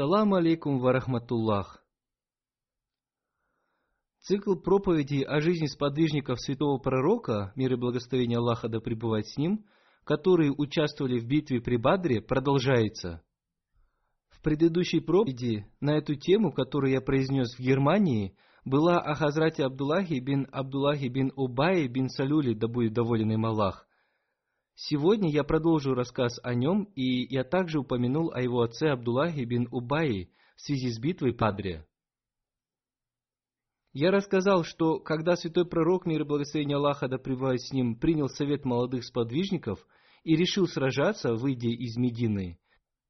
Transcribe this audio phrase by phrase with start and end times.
[0.00, 1.84] Ассаламу алейкум варахматуллах.
[4.20, 9.66] Цикл проповедей о жизни сподвижников святого пророка, мир и благословение Аллаха да пребывает с ним,
[10.04, 13.22] которые участвовали в битве при Бадре, продолжается.
[14.30, 18.34] В предыдущей проповеди на эту тему, которую я произнес в Германии,
[18.64, 23.86] была о Хазрате Абдуллахи бин Абдуллахи бин Убайи бин Салюли, да будет доволен им Аллах.
[24.82, 29.68] Сегодня я продолжу рассказ о нем, и я также упомянул о его отце Абдуллахе бин
[29.70, 31.86] Убайи в связи с битвой Падре.
[33.92, 38.28] Я рассказал, что когда святой пророк, мир и благословение Аллаха да пребывает с ним, принял
[38.28, 39.86] совет молодых сподвижников
[40.24, 42.58] и решил сражаться, выйдя из Медины,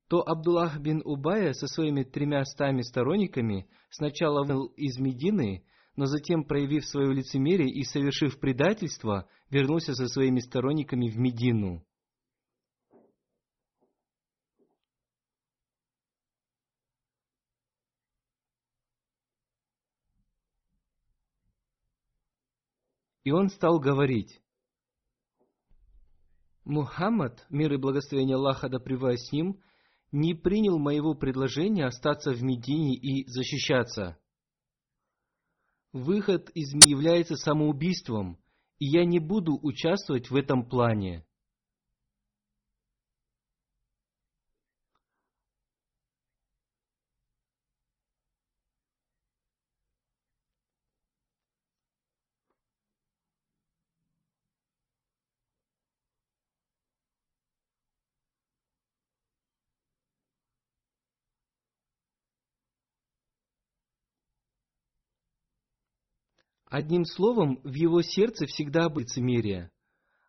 [0.08, 5.64] то Абдуллах бин Убая со своими тремя стами сторонниками сначала вышел из Медины,
[5.96, 11.84] но затем, проявив свое лицемерие и совершив предательство, вернулся со своими сторонниками в Медину.
[23.22, 24.40] И он стал говорить,
[26.64, 29.60] Мухаммад, мир и благословение Аллаха да с ним,
[30.12, 34.18] не принял моего предложения остаться в Медине и защищаться.
[35.92, 38.38] Выход из меня является самоубийством,
[38.78, 41.24] и я не буду участвовать в этом плане.
[66.70, 69.72] Одним словом, в его сердце всегда было лицемерие.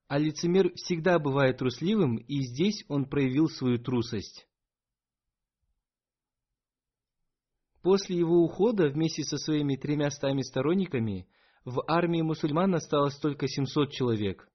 [0.07, 4.47] А лицемер всегда бывает трусливым, и здесь он проявил свою трусость.
[7.84, 11.28] После его ухода вместе со своими тремя стами сторонниками
[11.63, 14.50] в армии мусульман осталось только 700 человек.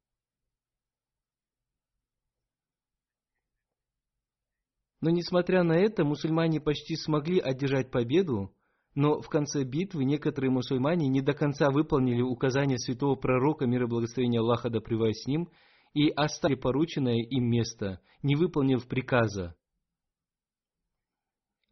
[5.01, 8.53] Но несмотря на это, мусульмане почти смогли одержать победу,
[8.97, 13.89] но в конце битвы некоторые мусульмане не до конца выполнили указания святого пророка, мира и
[13.89, 15.51] благословения Аллаха да с ним,
[15.93, 19.55] и оставили порученное им место, не выполнив приказа.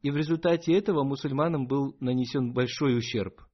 [0.03, 3.41] И в результате этого мусульманам был нанесен большой ущерб–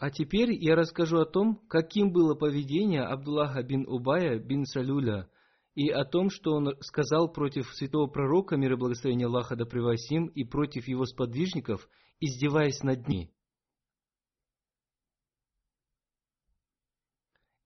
[0.00, 5.28] А теперь я расскажу о том, каким было поведение Абдуллаха бин Убая бин Салюля,
[5.74, 10.26] и о том, что он сказал против святого пророка, мир и благословения Аллаха да им,
[10.26, 11.88] и против его сподвижников,
[12.20, 13.32] издеваясь над ними.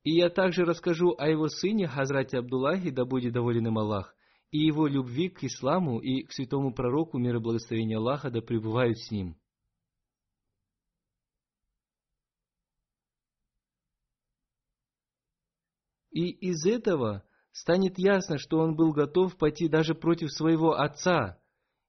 [0.02, 4.16] И я также расскажу о его сыне Хазрате Абдуллахе, да будет доволен им Аллах,
[4.50, 8.98] и его любви к исламу и к святому пророку, мир и благословения Аллаха, да пребывают
[8.98, 9.36] с ним–
[16.12, 21.38] И из этого станет ясно, что он был готов пойти даже против своего отца,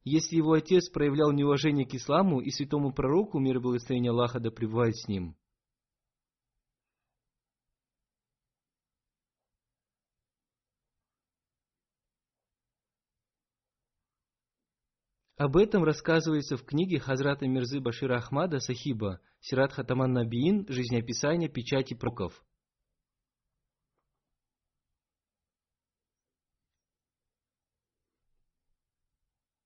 [0.06, 4.50] если его отец проявлял неуважение к исламу и святому пророку, мир и благословение Аллаха да
[4.50, 5.36] пребывает с ним.
[15.36, 20.66] Об этом рассказывается в книге Хазрата Мирзы Башира Ахмада Сахиба «Сират Хатаман Набиин.
[20.70, 22.42] Жизнеописание печати проков».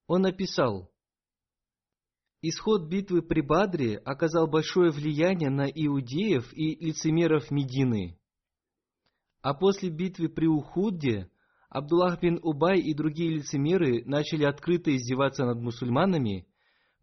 [0.07, 0.89] Он написал,
[2.41, 8.19] Исход битвы при Бадре оказал большое влияние на иудеев и лицемеров Медины.
[9.41, 11.29] А после битвы при Ухудде
[11.69, 16.47] Абдуллах бин Убай и другие лицемеры начали открыто издеваться над мусульманами,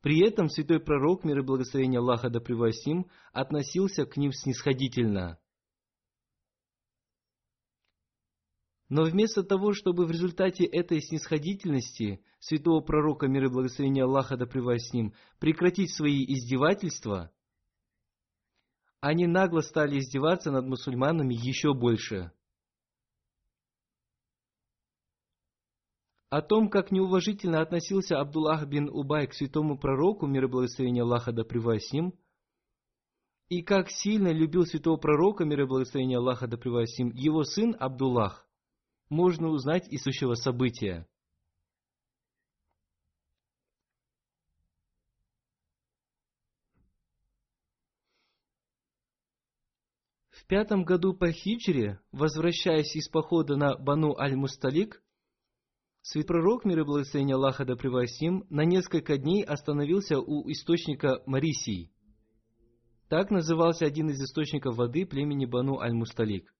[0.00, 5.38] при этом святой пророк, мир и благословение Аллаха да превосим, относился к ним снисходительно.
[8.88, 14.46] Но вместо того, чтобы в результате этой снисходительности святого пророка, мир и благословение Аллаха да
[14.46, 17.32] с ним, прекратить свои издевательства,
[19.00, 22.32] они нагло стали издеваться над мусульманами еще больше.
[26.28, 31.32] О том, как неуважительно относился Абдуллах бин Убай к святому пророку, мир и благословение Аллаха
[31.32, 32.12] да с ним,
[33.48, 37.76] и как сильно любил святого пророка, мир и благословение Аллаха да с ним, его сын
[37.78, 38.43] Абдуллах,
[39.14, 41.06] можно узнать из сущего события.
[50.30, 55.02] В пятом году по хиджре, возвращаясь из похода на Бану Аль-Мусталик,
[56.02, 61.90] святой пророк, мир и благословение Аллаха да превосим, на несколько дней остановился у источника Марисии.
[63.08, 66.53] Так назывался один из источников воды племени Бану Аль-Мусталик.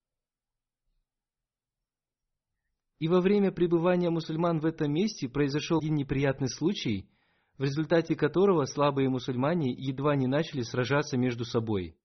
[2.99, 7.11] И во время пребывания мусульман в этом месте произошел один неприятный случай,
[7.59, 11.97] в результате которого слабые мусульмане едва не начали сражаться между собой.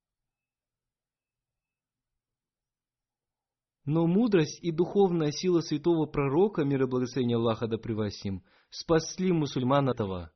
[3.85, 9.89] Но мудрость и духовная сила святого пророка, мир и благословение Аллаха да превосим, спасли мусульман
[9.89, 10.31] этого.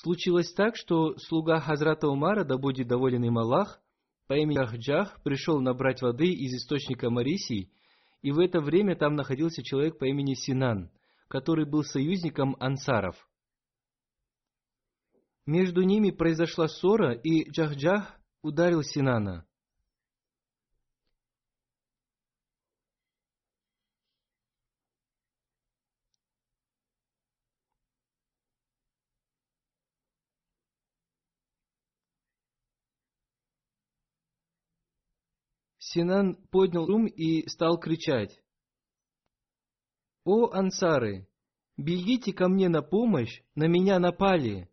[0.00, 3.80] Случилось так, что слуга Хазрата Умара, да будет доволен им Аллах,
[4.28, 7.72] по имени Ахджах, пришел набрать воды из источника Марисии,
[8.22, 10.92] и в это время там находился человек по имени Синан,
[11.26, 13.28] который был союзником ансаров.
[15.46, 19.47] Между ними произошла ссора, и Джахджах ударил Синана.
[35.90, 38.38] Синан поднял ум и стал кричать.
[40.24, 41.26] «О, ансары,
[41.78, 44.68] бегите ко мне на помощь, на меня напали!»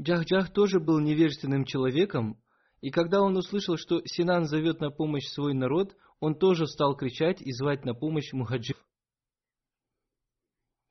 [0.00, 2.42] Джах-Джах тоже был невежественным человеком,
[2.80, 7.40] и когда он услышал, что Синан зовет на помощь свой народ, он тоже стал кричать
[7.40, 8.84] и звать на помощь мухаджиров.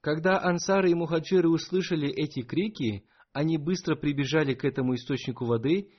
[0.01, 5.91] Когда ансары и мухаджиры услышали эти крики, они быстро прибежали к этому источнику воды,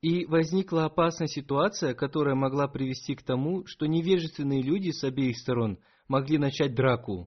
[0.00, 5.78] и возникла опасная ситуация, которая могла привести к тому, что невежественные люди с обеих сторон
[6.08, 7.26] могли начать драку.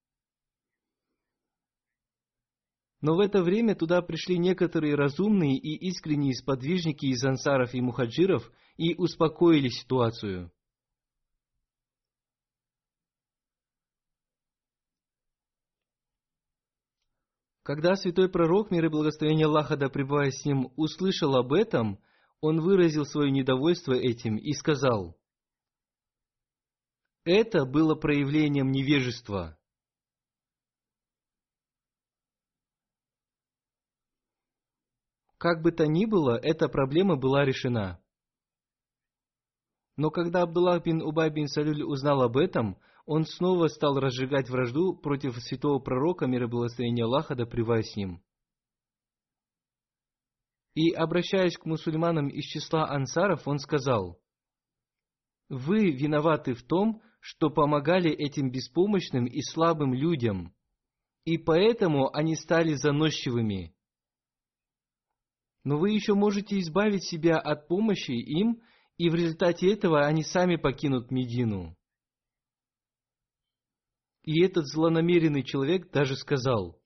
[2.99, 8.51] Но в это время туда пришли некоторые разумные и искренние сподвижники из ансаров и мухаджиров
[8.75, 10.51] и успокоили ситуацию.
[17.67, 21.99] Когда святой пророк, мир и благословение Аллаха да пребывая с ним, услышал об этом,
[22.39, 25.19] он выразил свое недовольство этим и сказал,
[27.25, 29.56] «Это было проявлением невежества».
[35.37, 38.01] Как бы то ни было, эта проблема была решена.
[39.95, 44.95] Но когда Абдуллах бин Убай бин Салюль узнал об этом, он снова стал разжигать вражду
[44.95, 48.21] против святого пророка, мир и благословение Аллаха, да с ним.
[50.75, 54.19] И, обращаясь к мусульманам из числа ансаров, он сказал,
[55.49, 60.53] «Вы виноваты в том, что помогали этим беспомощным и слабым людям,
[61.25, 63.76] и поэтому они стали заносчивыми
[65.67, 68.61] но вы еще можете избавить себя от помощи им,
[68.95, 71.75] и в результате этого они сами покинут Медину.
[74.23, 76.81] И этот злонамеренный человек даже сказал,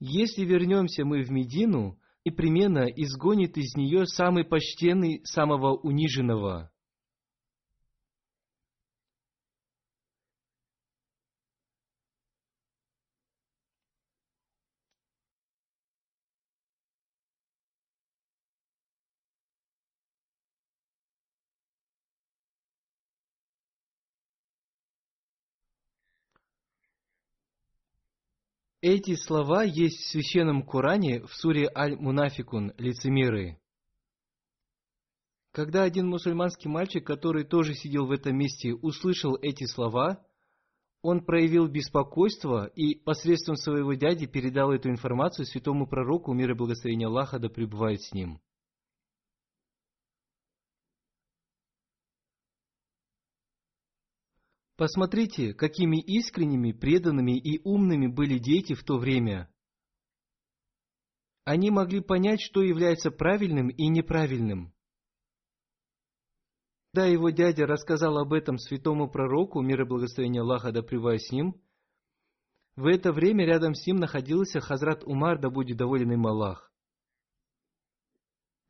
[0.00, 6.71] если вернемся мы в Медину, непременно изгонит из нее самый почтенный, самого униженного.
[28.82, 33.60] Эти слова есть в священном Коране в суре Аль-Мунафикун, лицемеры.
[35.52, 40.26] Когда один мусульманский мальчик, который тоже сидел в этом месте, услышал эти слова,
[41.00, 47.06] он проявил беспокойство и посредством своего дяди передал эту информацию святому пророку, мир и благословение
[47.06, 48.40] Аллаха да пребывает с ним.
[54.82, 59.48] Посмотрите, какими искренними, преданными и умными были дети в то время.
[61.44, 64.74] Они могли понять, что является правильным и неправильным.
[66.92, 71.62] Когда его дядя рассказал об этом святому пророку, мир и благословение Аллаха да с ним,
[72.74, 76.72] в это время рядом с ним находился Хазрат Умар, да будет доволен им Аллах.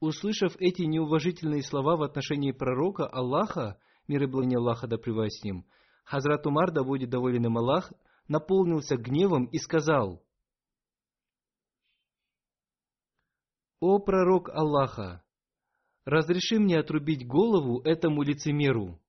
[0.00, 5.66] Услышав эти неуважительные слова в отношении пророка Аллаха, мир и благословение Аллаха да с ним,
[6.04, 7.92] Хазрат Умар, да будет доволен им Аллах,
[8.28, 10.22] наполнился гневом и сказал,
[13.80, 15.24] «О пророк Аллаха,
[16.04, 19.01] разреши мне отрубить голову этому лицемеру».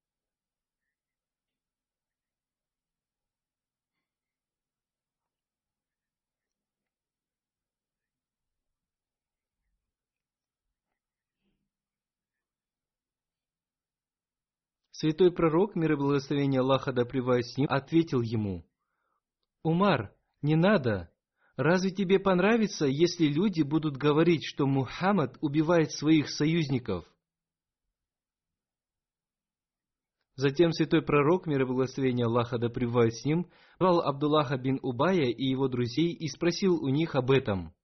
[15.03, 18.65] Святой пророк, мир и благословение Аллаха да с ним, ответил ему,
[19.61, 21.11] «Умар, не надо.
[21.57, 27.03] Разве тебе понравится, если люди будут говорить, что Мухаммад убивает своих союзников?»
[30.35, 35.43] Затем святой пророк, мир и благословение Аллаха да с ним, звал Абдуллаха бин Убая и
[35.43, 37.75] его друзей и спросил у них об этом.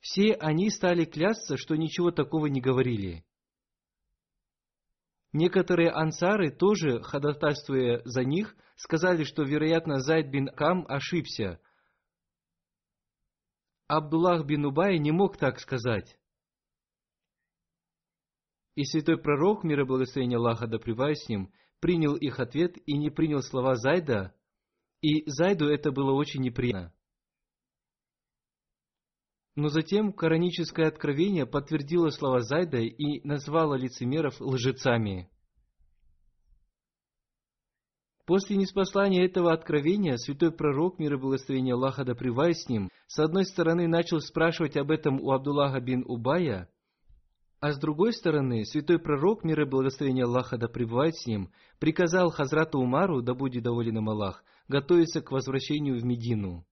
[0.00, 3.26] Все они стали клясться, что ничего такого не говорили.
[5.32, 11.60] Некоторые ансары, тоже ходатайствуя за них, сказали, что, вероятно, Зайд бин Кам ошибся.
[13.86, 16.18] Абдуллах бин Убай не мог так сказать.
[18.74, 23.10] И святой пророк, мир и благословение Аллаха да с ним, принял их ответ и не
[23.10, 24.34] принял слова Зайда,
[25.00, 26.92] и Зайду это было очень неприятно.
[29.60, 35.28] Но затем кораническое откровение подтвердило слова Зайда и назвало лицемеров лжецами.
[38.24, 43.44] После неспослания этого откровения святой пророк, мир и благословение Аллаха да с ним, с одной
[43.44, 46.70] стороны начал спрашивать об этом у Абдуллаха бин Убая,
[47.60, 52.78] а с другой стороны, святой пророк, мир и благословение Аллаха да с ним, приказал Хазрату
[52.78, 56.64] Умару, да будет доволен им Аллах, готовиться к возвращению в Медину.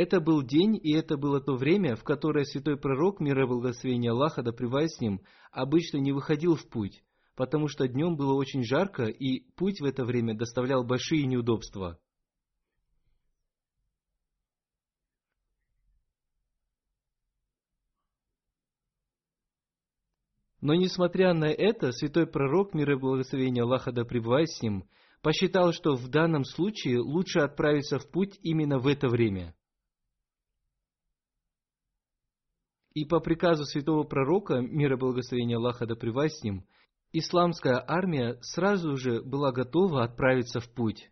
[0.00, 4.12] Это был день, и это было то время, в которое святой пророк, мир и благословение
[4.12, 5.20] Аллаха, да с ним,
[5.52, 7.04] обычно не выходил в путь,
[7.36, 12.00] потому что днем было очень жарко, и путь в это время доставлял большие неудобства.
[20.62, 24.88] Но несмотря на это, святой пророк, мир и благословение Аллаха да с ним,
[25.20, 29.54] посчитал, что в данном случае лучше отправиться в путь именно в это время–
[32.92, 36.64] И по приказу святого пророка, мира благословения Аллаха да с ним,
[37.12, 41.10] исламская армия сразу же была готова отправиться в путь.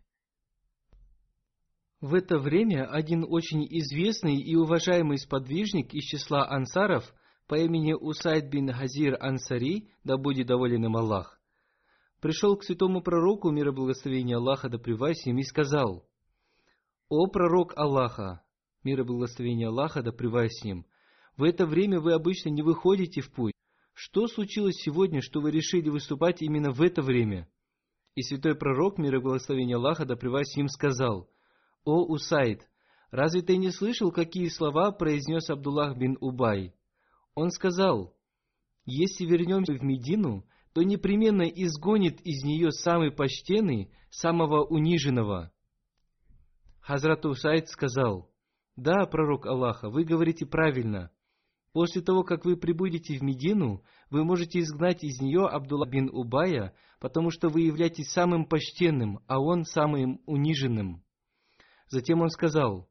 [2.01, 7.03] В это время один очень известный и уважаемый сподвижник из числа ансаров
[7.47, 11.41] по имени Усайд бин Хазир Ансари, да будет доволен им Аллах,
[12.21, 16.05] пришел к святому пророку, мира благословения Аллаха да с ним, и сказал,
[17.09, 18.43] «О пророк Аллаха,
[18.83, 20.85] мира благословения Аллаха да с ним,
[21.39, 23.53] в это время вы обычно не выходите в путь.
[23.93, 27.47] Что случилось сегодня, что вы решили выступать именно в это время?
[28.15, 31.29] И святой пророк, мир и благословение Аллаха, да с ним сказал,
[31.85, 32.67] «О Усайд,
[33.09, 36.73] разве ты не слышал, какие слова произнес Абдуллах бин Убай?»
[37.35, 38.13] Он сказал,
[38.83, 45.53] «Если вернемся в Медину, то непременно изгонит из нее самый почтенный, самого униженного».
[46.81, 48.29] Хазрат Усайд сказал,
[48.75, 51.11] «Да, пророк Аллаха, вы говорите правильно.
[51.71, 56.73] После того, как вы прибудете в Медину, вы можете изгнать из нее Абдулла бин Убая,
[56.99, 61.03] потому что вы являетесь самым почтенным, а он самым униженным.
[61.87, 62.89] Затем он сказал,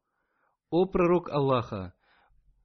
[0.71, 1.95] «О пророк Аллаха,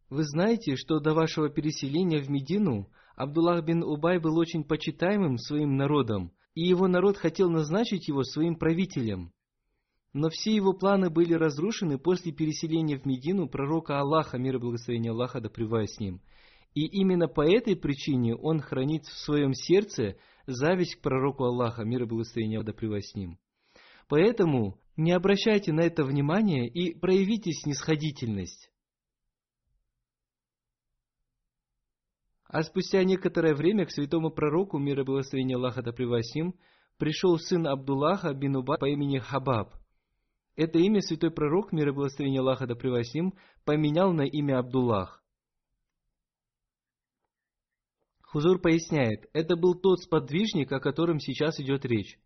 [0.10, 5.77] вы знаете, что до вашего переселения в Медину Абдуллах бин Убай был очень почитаемым своим
[5.77, 9.34] народом, и его народ хотел назначить его своим правителем.
[10.13, 15.12] Но все его планы были разрушены после переселения в Медину пророка Аллаха, мир и благословение
[15.12, 16.22] Аллаха, да с ним.
[16.75, 22.03] И именно по этой причине он хранит в своем сердце зависть к пророку Аллаха, мир
[22.03, 23.39] и благословение Аллаха, да с ним.
[24.08, 28.70] Поэтому не обращайте на это внимания и проявите снисходительность.
[32.46, 36.53] А спустя некоторое время к святому пророку, мир и благословение Аллаха да превосим,
[37.00, 39.74] пришел сын Абдуллаха бин Уба по имени Хабаб.
[40.55, 43.33] Это имя святой пророк, мир и благословение Аллаха да превосим,
[43.65, 45.24] поменял на имя Абдуллах.
[48.22, 52.19] Хузур поясняет, это был тот сподвижник, о котором сейчас идет речь.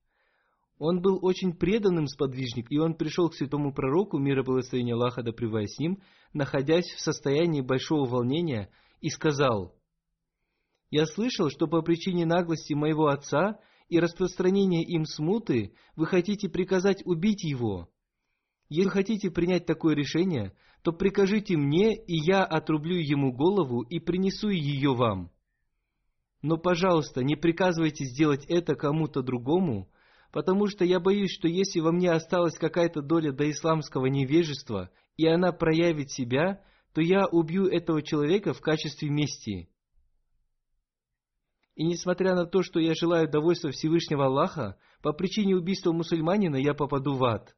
[0.78, 5.24] Он был очень преданным сподвижник, и он пришел к святому пророку, мир и благословение Аллаха
[5.24, 6.02] да превосим,
[6.34, 8.70] находясь в состоянии большого волнения,
[9.02, 9.74] и сказал–
[10.90, 17.06] я слышал, что по причине наглости моего отца и распространения им смуты вы хотите приказать
[17.06, 17.90] убить его.
[18.70, 24.50] Если хотите принять такое решение, то прикажите мне, и я отрублю ему голову и принесу
[24.50, 25.32] ее вам.
[26.42, 29.90] Но, пожалуйста, не приказывайте сделать это кому-то другому,
[30.32, 35.26] потому что я боюсь, что если во мне осталась какая-то доля до исламского невежества, и
[35.28, 36.62] она проявит себя,
[36.94, 39.70] то я убью этого человека в качестве мести.
[41.76, 46.74] И несмотря на то, что я желаю довольства Всевышнего Аллаха, по причине убийства мусульманина я
[46.74, 47.56] попаду в ад.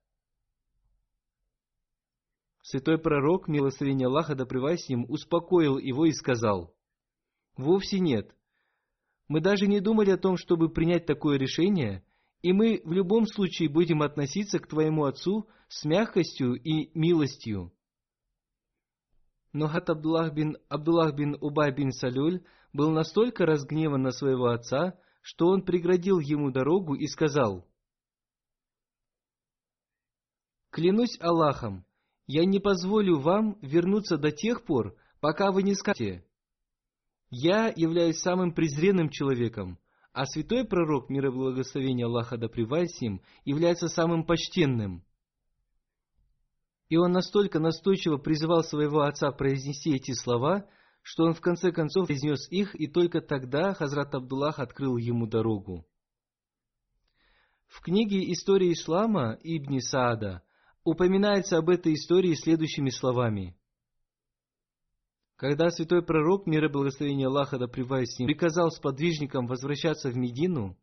[2.62, 6.76] Святой пророк, милосердие Аллаха да с ним, успокоил его и сказал,
[7.56, 8.36] «Вовсе нет.
[9.28, 12.04] Мы даже не думали о том, чтобы принять такое решение,
[12.42, 17.72] и мы в любом случае будем относиться к твоему отцу с мягкостью и милостью».
[19.52, 25.00] Но Хат Абдуллах бин, Абдуллах бин Убай бин Салюль был настолько разгневан на своего отца,
[25.22, 27.68] что он преградил ему дорогу и сказал,
[30.70, 31.84] «Клянусь Аллахом,
[32.30, 36.24] я не позволю вам вернуться до тех пор, пока вы не скажете,
[37.32, 39.80] «Я являюсь самым презренным человеком»,
[40.14, 45.04] а святой пророк, мир и благословение Аллаха да с ним, является самым почтенным.
[46.88, 50.70] И он настолько настойчиво призывал своего отца произнести эти слова,
[51.02, 55.88] что он в конце концов произнес их, и только тогда Хазрат Абдуллах открыл ему дорогу.
[57.66, 60.44] В книге «История ислама» Ибн Саада
[60.90, 63.56] упоминается об этой истории следующими словами.
[65.36, 70.78] Когда святой пророк, мир и благословение Аллаха да с ним, приказал сподвижникам возвращаться в Медину,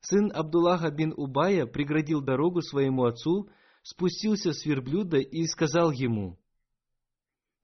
[0.00, 3.48] сын Абдуллаха бин Убая преградил дорогу своему отцу,
[3.82, 6.38] спустился с верблюда и сказал ему–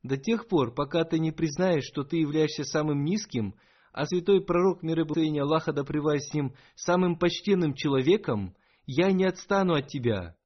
[0.03, 3.55] до тех пор, пока ты не признаешь, что ты являешься самым низким,
[3.93, 9.25] а святой пророк мир и благословения Аллаха да с ним самым почтенным человеком, я не
[9.25, 10.37] отстану от тебя.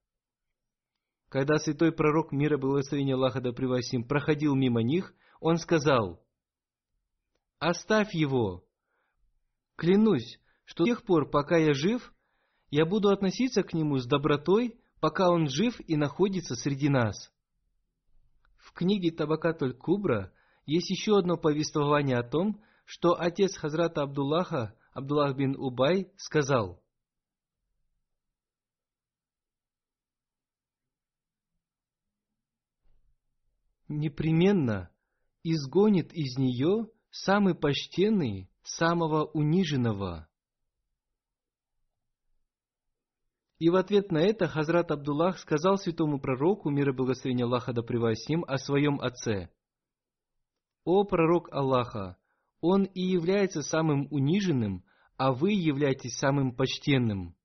[1.35, 6.23] Когда святой пророк мира благословения Аллаха да ним проходил мимо них, он сказал,
[7.59, 8.65] «Оставь его!
[9.75, 12.15] Клянусь, что до тех пор, пока я жив,
[12.71, 17.33] я буду относиться к нему с добротой, пока он жив и находится среди нас».
[18.57, 20.33] В книге Табакатуль Кубра
[20.67, 26.81] есть еще одно повествование о том, что отец Хазрата Абдуллаха, Абдуллах бин Убай, сказал,
[33.99, 34.91] непременно
[35.43, 40.29] изгонит из нее самый почтенный, самого униженного.
[43.59, 47.83] И в ответ на это Хазрат Абдуллах сказал святому пророку, мир и благословение Аллаха да
[47.83, 49.51] с ним, о своем отце.
[50.85, 52.19] «О пророк Аллаха,
[52.61, 54.85] он и является самым униженным,
[55.17, 57.37] а вы являетесь самым почтенным».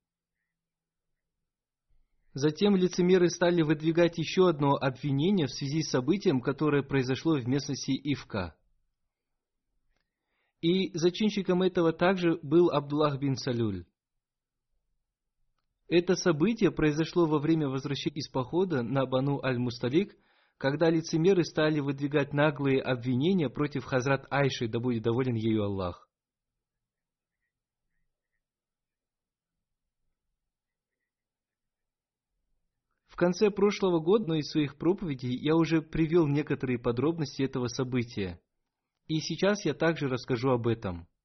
[2.39, 7.91] Затем лицемеры стали выдвигать еще одно обвинение в связи с событием, которое произошло в местности
[7.91, 8.55] Ивка.
[10.61, 13.85] И зачинщиком этого также был Абдуллах бин Салюль.
[15.89, 20.15] Это событие произошло во время возвращения из похода на Бану Аль-Мусталик,
[20.57, 26.08] когда лицемеры стали выдвигать наглые обвинения против Хазрат Айши, да будет доволен ею Аллах.
[33.19, 38.39] Конце прошлого года, но из своих проповедей, я уже привел некоторые подробности этого события.
[39.07, 41.07] И сейчас я также расскажу об этом–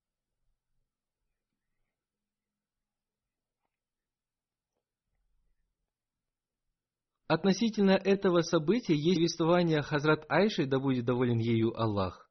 [7.27, 12.31] Относительно этого события есть повествование Хазрат Айши, да будет доволен ею Аллах.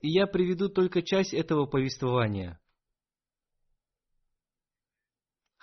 [0.00, 2.58] И я приведу только часть этого повествования.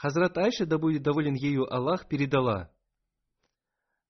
[0.01, 2.71] Хазрат Айша, да будет доволен ею Аллах, передала.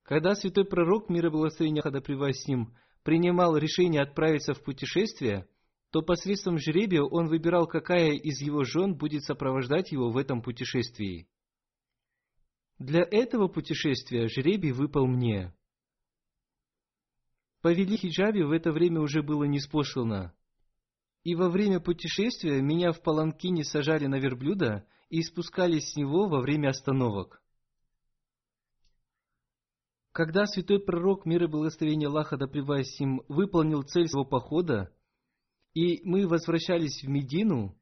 [0.03, 2.73] Когда святой пророк, мир и благословение Хада с ним,
[3.03, 5.49] принимал решение отправиться в путешествие,
[5.91, 11.27] то посредством жребия он выбирал, какая из его жен будет сопровождать его в этом путешествии.
[12.79, 15.53] Для этого путешествия жребий выпал мне.
[17.61, 20.33] По вели хиджабе в это время уже было неспослано.
[21.25, 26.39] И во время путешествия меня в паланкине сажали на верблюда и спускались с него во
[26.39, 27.43] время остановок.
[30.13, 34.95] Когда святой пророк, мир и благословение Аллаха да им, выполнил цель своего похода,
[35.73, 37.77] и мы возвращались в Медину,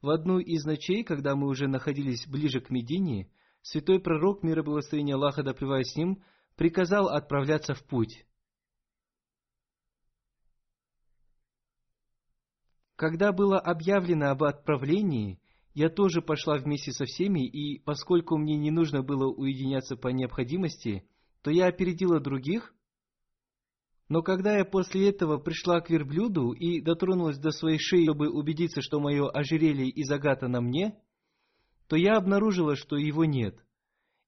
[0.00, 3.30] в одну из ночей, когда мы уже находились ближе к Медине,
[3.60, 6.22] святой пророк, мир и благословение Аллаха да с ним,
[6.56, 8.26] приказал отправляться в путь.
[12.96, 15.41] Когда было объявлено об отправлении,
[15.74, 21.04] я тоже пошла вместе со всеми, и поскольку мне не нужно было уединяться по необходимости,
[21.42, 22.74] то я опередила других.
[24.08, 28.82] Но когда я после этого пришла к верблюду и дотронулась до своей шеи, чтобы убедиться,
[28.82, 30.98] что мое ожерелье из агата на мне,
[31.88, 33.56] то я обнаружила, что его нет.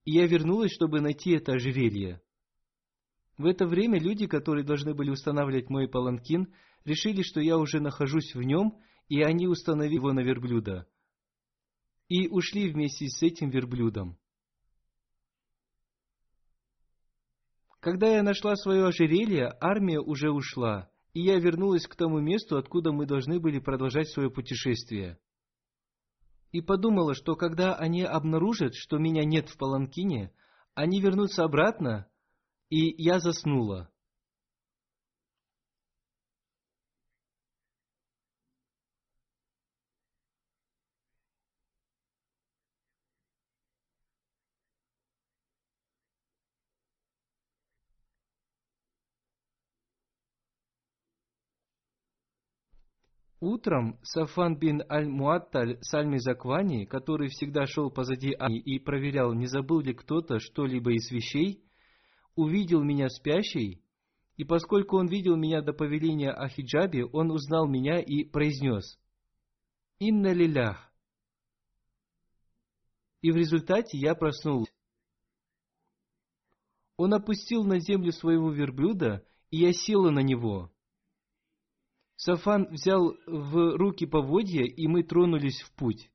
[0.04, 2.22] И я вернулась, чтобы найти это ожерелье.
[3.37, 6.54] В это время люди, которые должны были устанавливать мой паланкин,
[6.85, 8.78] решили, что я уже нахожусь в нем,
[9.09, 10.87] и они установили его на верблюда.
[12.08, 14.18] И ушли вместе с этим верблюдом.
[17.80, 22.92] Когда я нашла свое ожерелье, армия уже ушла, и я вернулась к тому месту, откуда
[22.92, 25.18] мы должны были продолжать свое путешествие
[26.54, 30.32] и подумала, что когда они обнаружат, что меня нет в паланкине,
[30.74, 32.06] они вернутся обратно,
[32.70, 33.90] и я заснула.
[53.44, 59.80] Утром Сафан бин Аль-Муатталь Сальми Заквани, который всегда шел позади Ани и проверял, не забыл
[59.80, 61.62] ли кто-то что-либо из вещей,
[62.37, 63.85] увидел меня спящей,
[64.38, 68.98] и поскольку он видел меня до повеления о хиджабе, он узнал меня и произнес
[69.98, 70.90] «Инна лилях».
[73.20, 74.72] И в результате я проснулся.
[76.96, 80.70] Он опустил на землю своего верблюда, и я села на него–
[82.16, 86.11] Сафан взял в руки поводья, и мы тронулись в путь.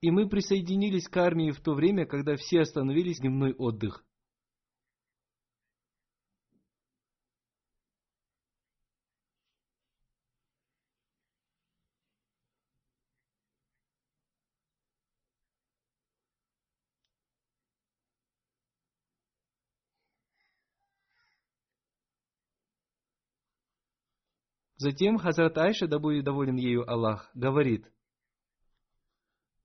[0.00, 4.04] И мы присоединились к армии в то время, когда все остановились дневной отдых.
[24.82, 27.88] Затем Хазрат Айша, да будет доволен ею Аллах, говорит,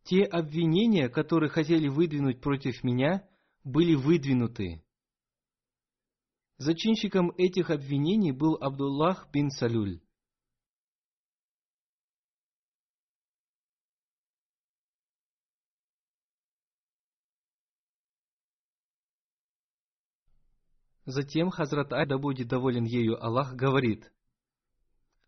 [0.03, 3.27] «Те обвинения, которые хотели выдвинуть против меня,
[3.63, 4.85] были выдвинуты».
[6.57, 10.03] Зачинщиком этих обвинений был Абдуллах бин Салюль.
[21.05, 24.11] Затем Хазрат Ай, да будет доволен ею Аллах, говорит–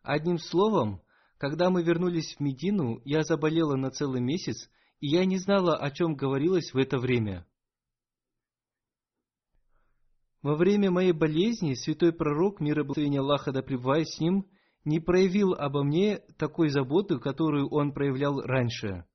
[0.09, 1.03] Одним словом,
[1.37, 4.67] когда мы вернулись в Медину, я заболела на целый месяц,
[4.99, 7.45] и я не знала, о чем говорилось в это время.
[10.41, 14.49] Во время моей болезни святой пророк, мир и благословение Аллаха да с ним,
[14.83, 19.05] не проявил обо мне такой заботы, которую он проявлял раньше.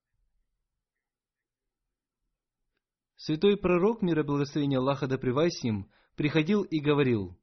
[3.17, 7.37] Святой пророк, мир и благословение Аллаха да с ним, приходил и говорил,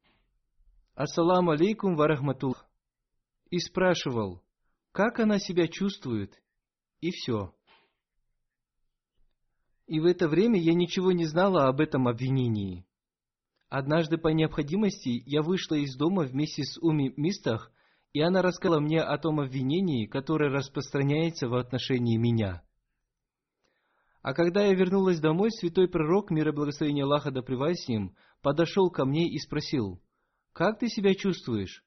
[0.96, 2.71] «Ассаламу алейкум ва рахматуллах»
[3.52, 4.42] и спрашивал,
[4.92, 6.42] как она себя чувствует,
[7.02, 7.54] и все.
[9.86, 12.86] И в это время я ничего не знала об этом обвинении.
[13.68, 17.72] Однажды по необходимости я вышла из дома вместе с Уми Мистах,
[18.14, 22.64] и она рассказала мне о том обвинении, которое распространяется в отношении меня.
[24.22, 28.90] А когда я вернулась домой, святой пророк, мир и благословение Аллаха да с ним, подошел
[28.90, 30.02] ко мне и спросил,
[30.54, 31.84] «Как ты себя чувствуешь?»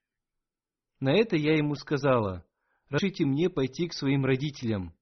[1.01, 2.45] На это я ему сказала,
[2.89, 4.95] «Разрешите мне пойти к своим родителям».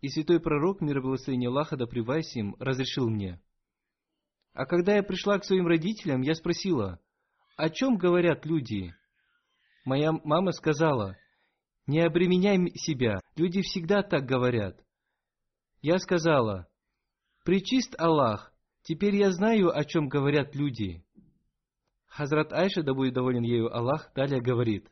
[0.00, 1.84] И святой пророк, мир и благословение Аллаха да
[2.34, 3.40] им, разрешил мне.
[4.52, 7.00] А когда я пришла к своим родителям, я спросила,
[7.56, 8.94] о чем говорят люди?
[9.84, 11.16] Моя мама сказала,
[11.86, 14.78] не обременяй себя, люди всегда так говорят.
[15.80, 16.68] Я сказала,
[17.44, 21.04] причист Аллах, теперь я знаю, о чем говорят люди.
[22.18, 24.90] Хазрат Айша, да будет доволен ею Аллах, далее говорит,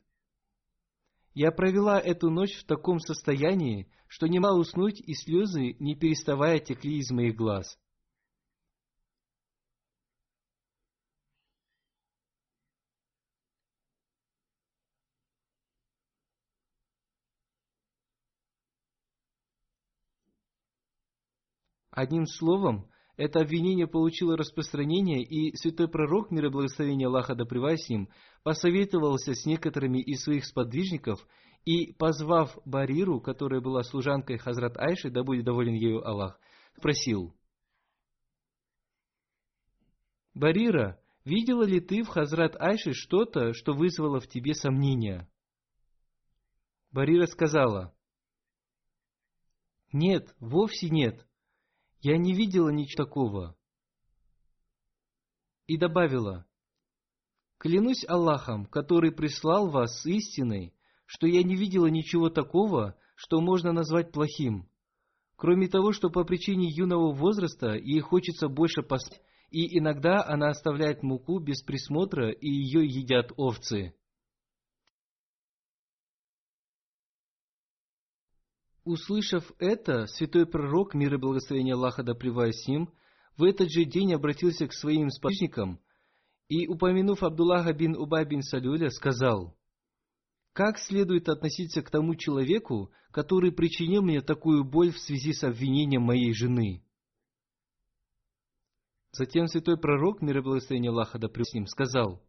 [1.35, 6.61] я провела эту ночь в таком состоянии, что не могла уснуть, и слезы, не переставая,
[6.61, 7.77] текли из моих глаз.
[21.91, 27.88] Одним словом, это обвинение получило распространение, и святой пророк, мир и благословение Аллаха да с
[27.88, 28.09] ним,
[28.42, 31.26] посоветовался с некоторыми из своих сподвижников
[31.64, 36.38] и, позвав Бариру, которая была служанкой Хазрат Айши, да будет доволен ею Аллах,
[36.76, 37.35] спросил,
[40.35, 45.26] «Барира, видела ли ты в Хазрат Айши что-то, что вызвало в тебе сомнения?»
[46.92, 47.94] Барира сказала,
[49.92, 51.26] «Нет, вовсе нет.
[52.09, 53.57] Я не видела ничего такого.
[55.66, 56.47] И добавила,
[57.59, 60.73] клянусь Аллахом, который прислал вас с истиной,
[61.05, 64.69] что я не видела ничего такого, что можно назвать плохим,
[65.35, 71.03] кроме того, что по причине юного возраста ей хочется больше поспать, и иногда она оставляет
[71.03, 73.96] муку без присмотра, и ее едят овцы.
[78.87, 82.88] Услышав это, святой пророк, мир и благословение Аллаха да с ним,
[83.37, 85.81] в этот же день обратился к своим сподвижникам
[86.46, 89.59] и, упомянув Абдуллаха бин Убай бин Салюля, сказал,
[90.53, 96.03] «Как следует относиться к тому человеку, который причинил мне такую боль в связи с обвинением
[96.03, 96.85] моей жены?»
[99.11, 102.22] Затем святой пророк, мир и благословение Аллаха да с ним, сказал,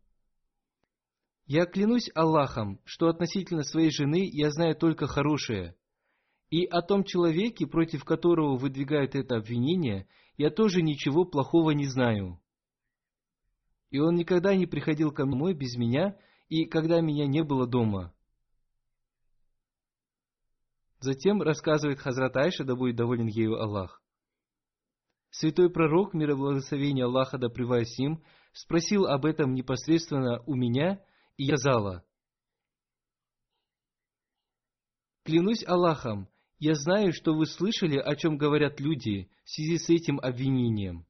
[1.46, 5.76] «Я клянусь Аллахом, что относительно своей жены я знаю только хорошее,
[6.50, 10.08] и о том человеке, против которого выдвигают это обвинение,
[10.38, 12.40] я тоже ничего плохого не знаю.
[13.90, 18.14] И он никогда не приходил ко мне без меня, и когда меня не было дома.
[21.00, 24.02] Затем рассказывает Хазрат Айша, да будет доволен ею Аллах.
[25.30, 31.04] Святой пророк, мир и благословение Аллаха да с ним, спросил об этом непосредственно у меня,
[31.36, 32.04] и я сказала,
[35.24, 40.20] «Клянусь Аллахом, я знаю, что вы слышали, о чем говорят люди в связи с этим
[40.20, 41.06] обвинением.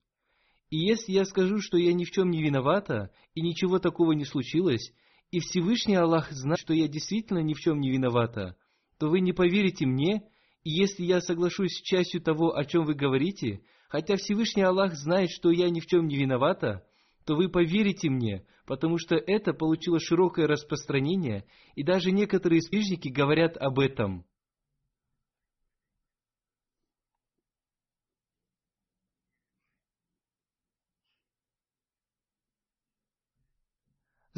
[0.69, 4.25] И если я скажу, что я ни в чем не виновата, и ничего такого не
[4.25, 4.91] случилось,
[5.31, 8.57] и Всевышний Аллах знает, что я действительно ни в чем не виновата,
[8.99, 10.23] то вы не поверите мне,
[10.63, 15.29] и если я соглашусь с частью того, о чем вы говорите, хотя Всевышний Аллах знает,
[15.31, 16.85] что я ни в чем не виновата,
[17.25, 23.55] то вы поверите мне, потому что это получило широкое распространение, и даже некоторые спижники говорят
[23.55, 24.25] об этом–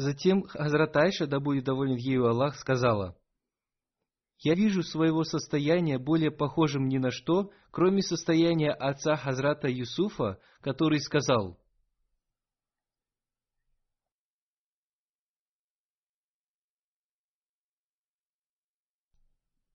[0.00, 3.18] Затем Хазрат Айша, да будет доволен ею Аллах, сказала,
[4.38, 11.00] «Я вижу своего состояния более похожим ни на что, кроме состояния отца Хазрата Юсуфа, который
[11.00, 11.60] сказал,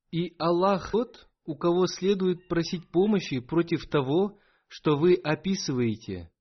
[0.09, 6.31] И Аллах тот, у кого следует просить помощи против того, что вы описываете.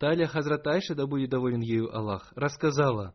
[0.00, 3.14] Далее Хазрат Айша, да будет доволен ею Аллах, рассказала,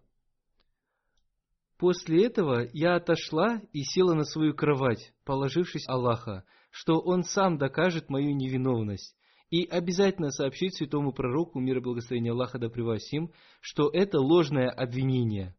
[1.80, 8.10] После этого я отошла и села на свою кровать, положившись Аллаха, что Он сам докажет
[8.10, 9.15] мою невиновность
[9.50, 15.56] и обязательно сообщит святому пророку, мир и благословение Аллаха да превосим, что это ложное обвинение.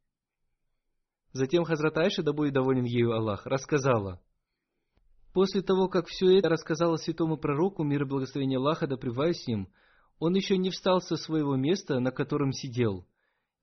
[1.33, 4.21] Затем Хазрат Айша, да будет доволен ею Аллах, рассказала,
[5.33, 9.69] После того, как все это рассказала святому пророку, мир и благословение Аллаха да превосим,
[10.21, 13.07] он еще не встал со своего места, на котором сидел.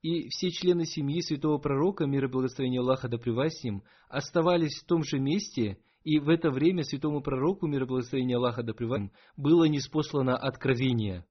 [0.01, 4.85] И все члены семьи святого пророка, мир и благословение Аллаха да с ним, оставались в
[4.85, 8.79] том же месте, и в это время святому пророку, мир и благословение Аллаха да с
[8.79, 11.25] ним, было неспослано откровение.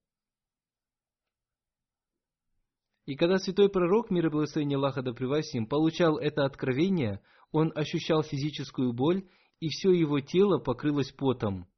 [3.04, 7.72] И когда святой пророк, мир и благословение Аллаха да с ним, получал это откровение, он
[7.74, 11.66] ощущал физическую боль, и все его тело покрылось потом–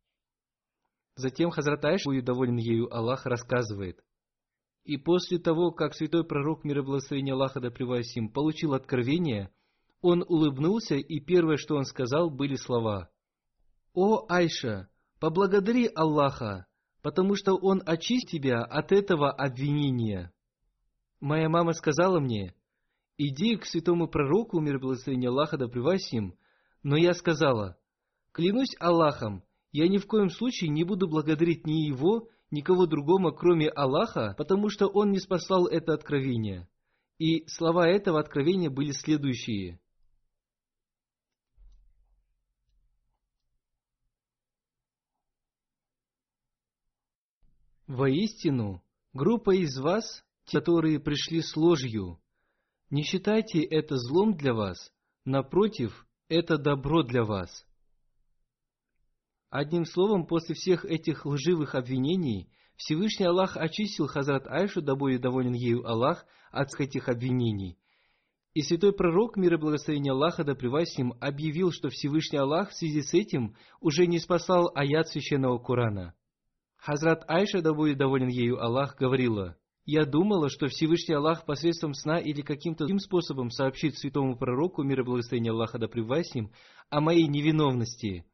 [1.19, 4.03] Затем Хазрат Айш, доволен ею Аллах, рассказывает.
[4.85, 9.53] И после того, как святой пророк мир и благословение Аллаха да им получил откровение,
[10.01, 13.11] он улыбнулся, и первое, что он сказал, были слова.
[13.93, 14.89] «О Айша,
[15.21, 16.69] поблагодари Аллаха!
[17.03, 20.33] потому что он очистит тебя от этого обвинения.
[21.21, 22.55] Моя мама сказала мне,
[23.17, 25.67] иди к святому пророку, мир благословения Аллаха, да
[26.13, 26.35] им.
[26.83, 27.77] Но я сказала,
[28.33, 33.69] клянусь Аллахом, я ни в коем случае не буду благодарить ни его, никого другого, кроме
[33.69, 36.69] Аллаха, потому что он не спасал это откровение.
[37.19, 39.81] И слова этого откровения были следующие.
[47.87, 48.83] Воистину,
[49.15, 52.21] группа из вас, которые пришли с ложью,
[52.91, 54.93] не считайте это злом для вас,
[55.25, 57.68] напротив, это добро для вас.
[59.51, 65.55] Одним словом, после всех этих лживых обвинений, Всевышний Аллах очистил Хазрат Айшу, да будет доволен
[65.55, 67.79] ею Аллах, от этих обвинений.
[68.53, 72.75] И святой пророк, мир и благословение Аллаха, да с ним, объявил, что Всевышний Аллах в
[72.75, 76.15] связи с этим уже не спасал аят священного Корана.
[76.77, 82.19] Хазрат Айша, да будет доволен ею Аллах, говорила, «Я думала, что Всевышний Аллах посредством сна
[82.19, 86.53] или каким-то другим способом сообщит святому пророку, мир и благословение Аллаха, да с ним,
[86.91, 88.27] о моей невиновности.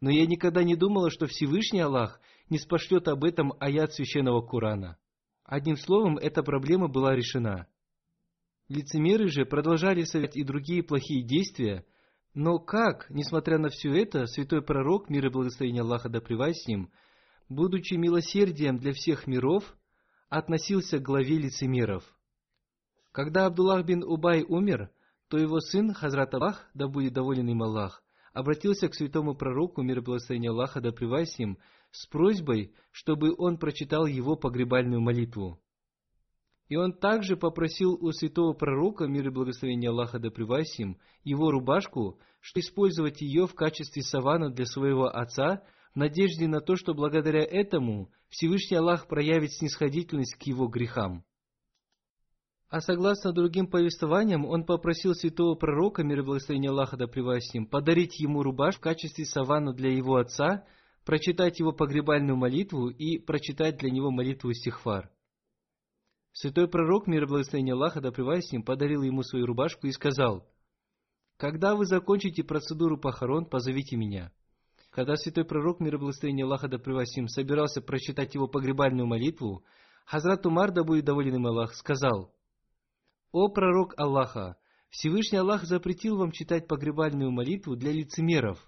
[0.00, 4.98] Но я никогда не думала, что Всевышний Аллах не спошлет об этом аят священного Корана.
[5.44, 7.66] Одним словом, эта проблема была решена.
[8.68, 11.86] Лицемеры же продолжали совершать и другие плохие действия,
[12.34, 16.90] но как, несмотря на все это, святой пророк, мир и благословение Аллаха да с ним,
[17.48, 19.76] будучи милосердием для всех миров,
[20.28, 22.04] относился к главе лицемеров.
[23.12, 24.90] Когда Абдуллах бин Убай умер,
[25.28, 28.02] то его сын, Хазрат Аллах, да будет доволен им Аллах,
[28.36, 31.56] обратился к святому пророку, мир и благословение Аллаха, да с ним,
[31.90, 35.58] с просьбой, чтобы он прочитал его погребальную молитву.
[36.68, 40.28] И он также попросил у святого пророка, мир и благословение Аллаха да
[40.78, 45.62] им, его рубашку, что использовать ее в качестве савана для своего отца,
[45.94, 51.24] в надежде на то, что благодаря этому Всевышний Аллах проявит снисходительность к его грехам.
[52.68, 57.06] А согласно другим повествованиям, он попросил святого пророка, мир и благословение Аллаха да
[57.54, 60.66] им, подарить ему рубашку в качестве савана для его отца,
[61.04, 65.10] прочитать его погребальную молитву и прочитать для него молитву стихфар.
[66.32, 70.46] Святой пророк, мир и благословение Аллаха, да с ним, подарил ему свою рубашку и сказал,
[71.36, 74.32] «Когда вы закончите процедуру похорон, позовите меня».
[74.90, 79.64] Когда святой пророк, мир и благословение Аллаха, да с ним, собирался прочитать его погребальную молитву,
[80.04, 82.32] Хазрат Умар, да будет доволен им Аллах, сказал,
[83.38, 84.56] «О пророк Аллаха,
[84.88, 88.58] Всевышний Аллах запретил вам читать погребальную молитву для лицемеров».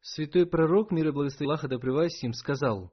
[0.00, 2.92] Святой пророк, мир и благословение Аллаха, да с ним, сказал,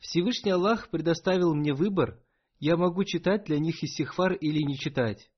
[0.00, 2.22] «Всевышний Аллах предоставил мне выбор,
[2.58, 5.30] я могу читать для них иссихфар или не читать».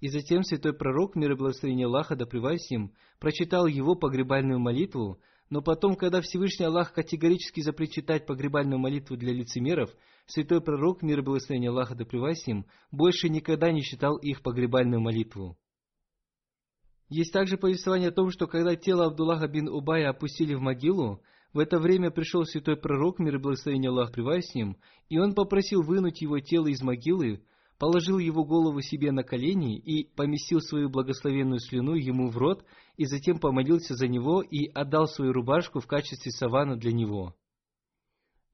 [0.00, 5.20] И затем святой пророк, мир и благословение Аллаха, да с ним, прочитал его погребальную молитву,
[5.52, 9.90] но потом, когда Всевышний Аллах категорически запретит читать погребальную молитву для лицемеров,
[10.24, 15.02] святой пророк, мир и благословение Аллаха, да с ним, больше никогда не читал их погребальную
[15.02, 15.58] молитву.
[17.10, 21.58] Есть также повествование о том, что когда тело Абдуллаха бин Убая опустили в могилу, в
[21.58, 24.78] это время пришел святой пророк, мир и благословение Аллах с ним,
[25.10, 27.44] и он попросил вынуть его тело из могилы,
[27.82, 32.64] положил его голову себе на колени и поместил свою благословенную слюну ему в рот,
[32.96, 37.34] и затем помолился за него и отдал свою рубашку в качестве савана для него.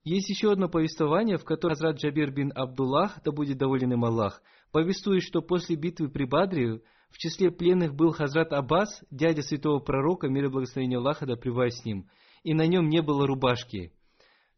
[0.03, 4.41] Есть еще одно повествование, в котором Азрат Джабир бин Абдуллах, да будет доволен им Аллах,
[4.73, 10.29] повествует, что после битвы при Бадре в числе пленных был Хазрат Аббас, дядя святого пророка,
[10.29, 12.09] мир и благословение Аллаха, да с ним,
[12.45, 13.93] и на нем не было рубашки.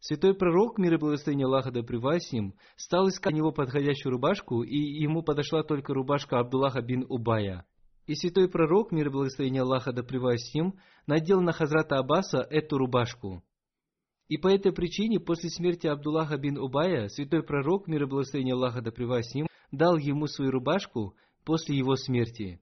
[0.00, 4.76] Святой пророк, мир и благословение Аллаха, да с ним, стал искать него подходящую рубашку, и
[4.76, 7.66] ему подошла только рубашка Абдуллаха бин Убая.
[8.06, 10.74] И святой пророк, мир и благословение Аллаха, да с ним,
[11.06, 13.44] надел на Хазрата Аббаса эту рубашку.
[14.28, 18.80] И по этой причине, после смерти Абдуллаха бин Убая, святой пророк, мир и благословение Аллаха,
[18.80, 22.58] да с ним, дал ему свою рубашку, после его смерти.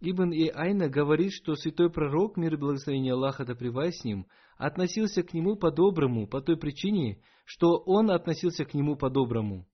[0.00, 4.26] Ибн и Айна говорит, что святой пророк, мир и благословение Аллаха да с ним,
[4.58, 9.66] относился к нему по-доброму, по той причине, что он относился к нему по-доброму.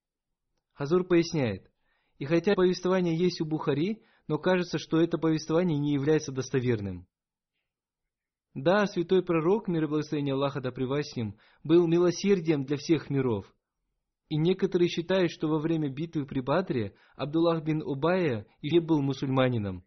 [0.74, 1.70] Хазур поясняет,
[2.18, 7.06] и хотя повествование есть у Бухари, но кажется, что это повествование не является достоверным.
[8.54, 13.52] Да, святой пророк, мир и благословение Аллаха да с ним, был милосердием для всех миров,
[14.28, 19.84] и некоторые считают, что во время битвы при Бадре Абдуллах бин Убая и был мусульманином.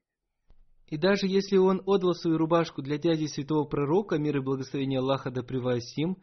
[0.87, 5.31] И даже если он отдал свою рубашку для дяди святого пророка, мир и благословение Аллаха
[5.31, 6.17] да им,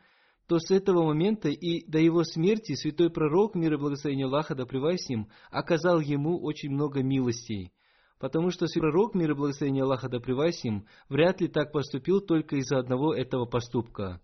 [0.46, 4.64] то с этого момента и до его смерти святой пророк, мир и благословение Аллаха да
[4.64, 7.72] им, оказал ему очень много милостей.
[8.20, 12.56] Потому что святой пророк, мир и благословение Аллаха да им, вряд ли так поступил только
[12.56, 14.20] из-за одного этого поступка.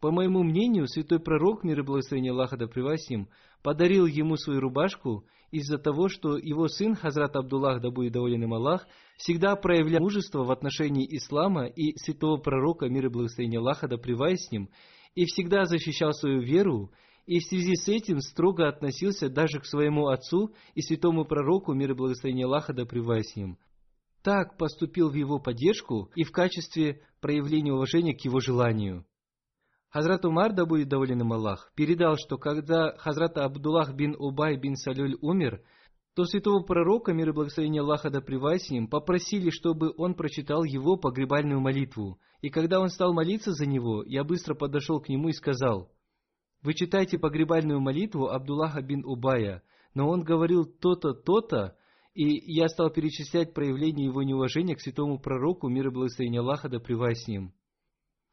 [0.00, 3.28] По моему мнению, святой пророк, мир и благословение Аллаха да с ним,
[3.62, 8.54] подарил ему свою рубашку из-за того, что его сын, Хазрат Абдуллах, да будет доволен им
[8.54, 8.86] Аллах,
[9.16, 14.50] всегда проявлял мужество в отношении ислама и святого пророка, мир и благословение Аллаха да с
[14.50, 14.68] ним,
[15.14, 16.90] и всегда защищал свою веру,
[17.26, 21.92] и в связи с этим строго относился даже к своему отцу и святому пророку, мир
[21.92, 23.58] и благословение Аллаха да с ним.
[24.22, 29.04] Так поступил в его поддержку и в качестве проявления уважения к его желанию.
[29.96, 34.76] Хазрат Умар, да будет доволен им Аллах, передал, что когда Хазрат Абдуллах бин Убай бин
[34.76, 35.62] Салюль умер,
[36.14, 40.98] то святого пророка, мир и благословение Аллаха да с ним, попросили, чтобы он прочитал его
[40.98, 42.18] погребальную молитву.
[42.42, 45.90] И когда он стал молиться за него, я быстро подошел к нему и сказал,
[46.60, 49.62] «Вы читаете погребальную молитву Абдуллаха бин Убая,
[49.94, 51.74] но он говорил то-то, то-то,
[52.12, 56.80] и я стал перечислять проявление его неуважения к святому пророку, мир и благословение Аллаха да
[56.80, 57.54] с ним.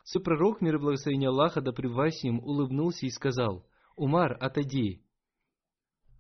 [0.04, 5.02] Свой пророк, мир и благословение Аллаха, да с ним, улыбнулся и сказал, «Умар, отойди».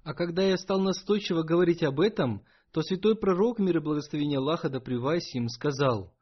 [0.04, 4.70] А когда я стал настойчиво говорить об этом, то святой пророк, мир и благословение Аллаха,
[4.70, 6.14] да с ним, сказал,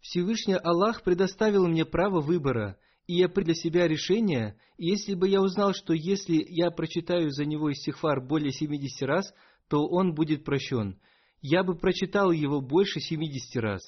[0.00, 5.28] «Всевышний Аллах предоставил мне право выбора, и я принял для себя решение, и если бы
[5.28, 9.32] я узнал, что если я прочитаю за него истихфар более 70 раз,
[9.68, 10.98] то он будет прощен,
[11.40, 13.82] я бы прочитал его больше 70 раз».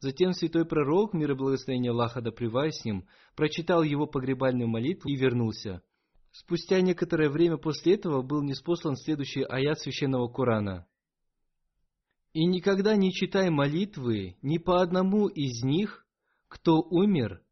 [0.00, 5.16] Затем святой пророк, мир и благословение Аллаха да с ним, прочитал его погребальную молитву и
[5.16, 5.82] вернулся.
[6.32, 10.86] Спустя некоторое время после этого был неспослан следующий аят священного Корана.
[12.32, 16.06] «И никогда не читай молитвы ни по одному из них,
[16.48, 17.42] кто умер,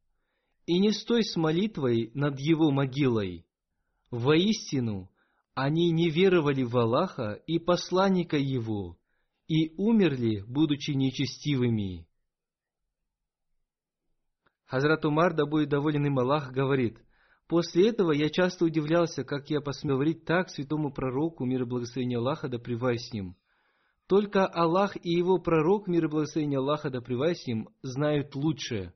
[0.65, 3.45] и не стой с молитвой над его могилой.
[4.11, 5.11] Воистину,
[5.55, 8.97] они не веровали в Аллаха и посланника Его,
[9.49, 12.08] и умерли, будучи нечестивыми».
[14.69, 16.99] Хазрат Умар, да будет доволен им Аллах, говорит,
[17.49, 22.19] «После этого я часто удивлялся, как я посмел говорить так святому пророку, мир и благословение
[22.19, 23.35] Аллаха, да с ним.
[24.07, 28.93] Только Аллах и его пророк, мир и благословение Аллаха, да с ним, знают лучше».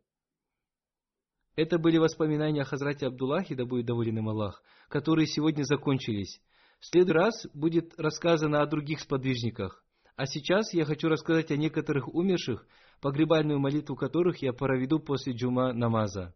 [1.56, 6.40] Это были воспоминания о Хазрате Абдуллахе, да будет доволен им Аллах, которые сегодня закончились.
[6.80, 9.84] В следующий раз будет рассказано о других сподвижниках.
[10.16, 12.66] А сейчас я хочу рассказать о некоторых умерших,
[13.02, 16.34] погребальную молитву которых я проведу после джума намаза.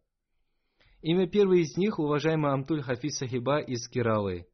[1.00, 4.48] Имя первой из них уважаемая Амтуль Хафиз Сахиба из Киралы.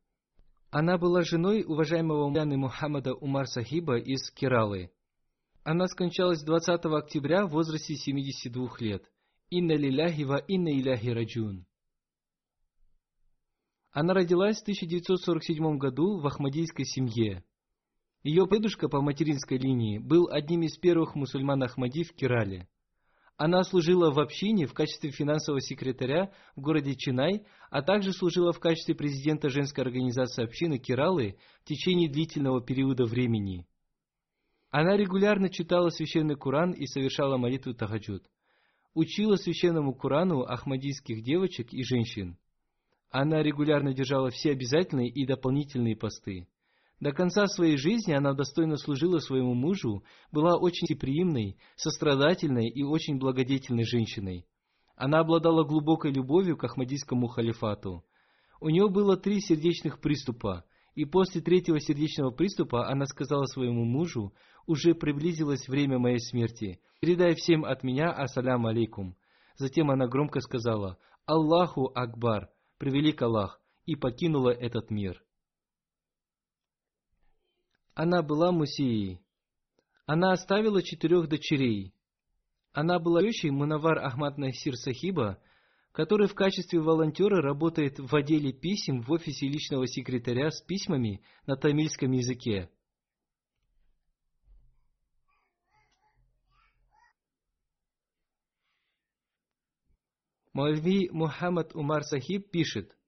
[0.70, 4.92] Она была женой уважаемого Муляны Мухаммада Умар Сахиба из Киралы.
[5.64, 9.10] Она скончалась 20 октября в возрасте 72 лет.
[9.48, 11.66] Инна лиляхи инна иляхи раджун.
[13.90, 17.44] Она родилась в 1947 году в Ахмадийской семье.
[18.22, 22.68] Ее дедушка по материнской линии был одним из первых мусульман Ахмади в Кирале.
[23.36, 28.60] Она служила в общине в качестве финансового секретаря в городе Чинай, а также служила в
[28.60, 33.66] качестве президента женской организации общины Киралы в течение длительного периода времени.
[34.70, 38.22] Она регулярно читала священный Куран и совершала молитву Тахаджуд.
[38.94, 42.38] Учила священному Курану ахмадийских девочек и женщин.
[43.10, 46.46] Она регулярно держала все обязательные и дополнительные посты.
[47.02, 53.18] До конца своей жизни она достойно служила своему мужу, была очень гостеприимной, сострадательной и очень
[53.18, 54.46] благодетельной женщиной.
[54.94, 58.04] Она обладала глубокой любовью к Ахмадийскому халифату.
[58.60, 64.32] У нее было три сердечных приступа, и после третьего сердечного приступа она сказала своему мужу,
[64.68, 66.78] «Уже приблизилось время моей смерти.
[67.00, 69.16] Передай всем от меня ассаляму алейкум».
[69.56, 75.20] Затем она громко сказала, «Аллаху Акбар, превелик Аллах», и покинула этот мир.
[77.94, 79.20] Она была Мусией.
[80.06, 81.94] Она оставила четырех дочерей.
[82.72, 85.38] Она была тещей Мунавар Ахмад Насир Сахиба,
[85.92, 91.56] который в качестве волонтера работает в отделе писем в офисе личного секретаря с письмами на
[91.56, 92.70] тамильском языке.
[100.54, 102.96] Мальви Мухаммад Умар Сахиб пишет–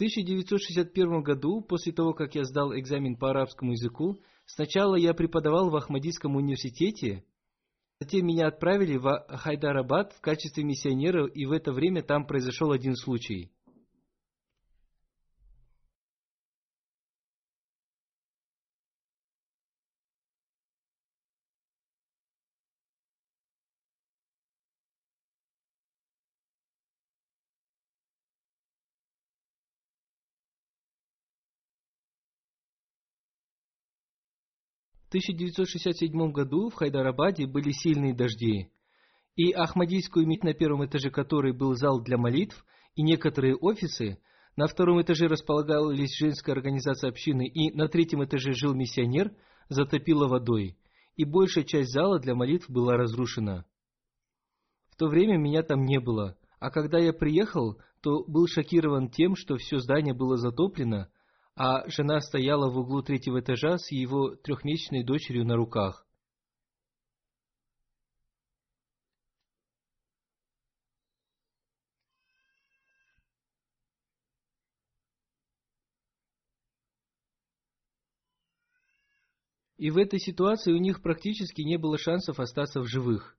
[0.00, 5.76] 1961 году, после того, как я сдал экзамен по арабскому языку, сначала я преподавал в
[5.76, 7.22] Ахмадийском университете,
[8.00, 12.96] затем меня отправили в Хайдарабад в качестве миссионера, и в это время там произошел один
[12.96, 13.52] случай–
[35.10, 38.70] 1967 году в Хайдарабаде были сильные дожди,
[39.34, 44.20] и Ахмадийскую мить на первом этаже которой был зал для молитв и некоторые офисы,
[44.54, 49.32] на втором этаже располагалась женская организация общины, и на третьем этаже жил миссионер,
[49.68, 50.76] затопило водой,
[51.16, 53.64] и большая часть зала для молитв была разрушена.
[54.90, 59.34] В то время меня там не было, а когда я приехал, то был шокирован тем,
[59.34, 61.08] что все здание было затоплено,
[61.62, 66.06] а жена стояла в углу третьего этажа с его трехмесячной дочерью на руках.
[79.76, 83.36] И в этой ситуации у них практически не было шансов остаться в живых,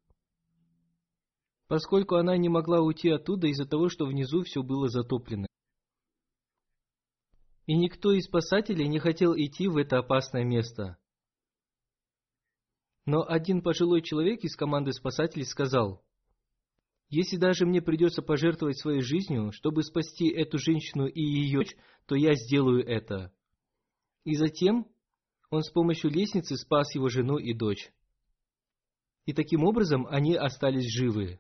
[1.67, 5.50] поскольку она не могла уйти оттуда из-за того, что внизу все было затоплено.
[7.71, 10.97] И никто из спасателей не хотел идти в это опасное место.
[13.05, 16.03] Но один пожилой человек из команды спасателей сказал,
[17.07, 22.15] «Если даже мне придется пожертвовать своей жизнью, чтобы спасти эту женщину и ее дочь, то
[22.15, 23.31] я сделаю это».
[24.25, 24.85] И затем
[25.49, 27.93] он с помощью лестницы спас его жену и дочь.
[29.25, 31.39] И таким образом они остались живы.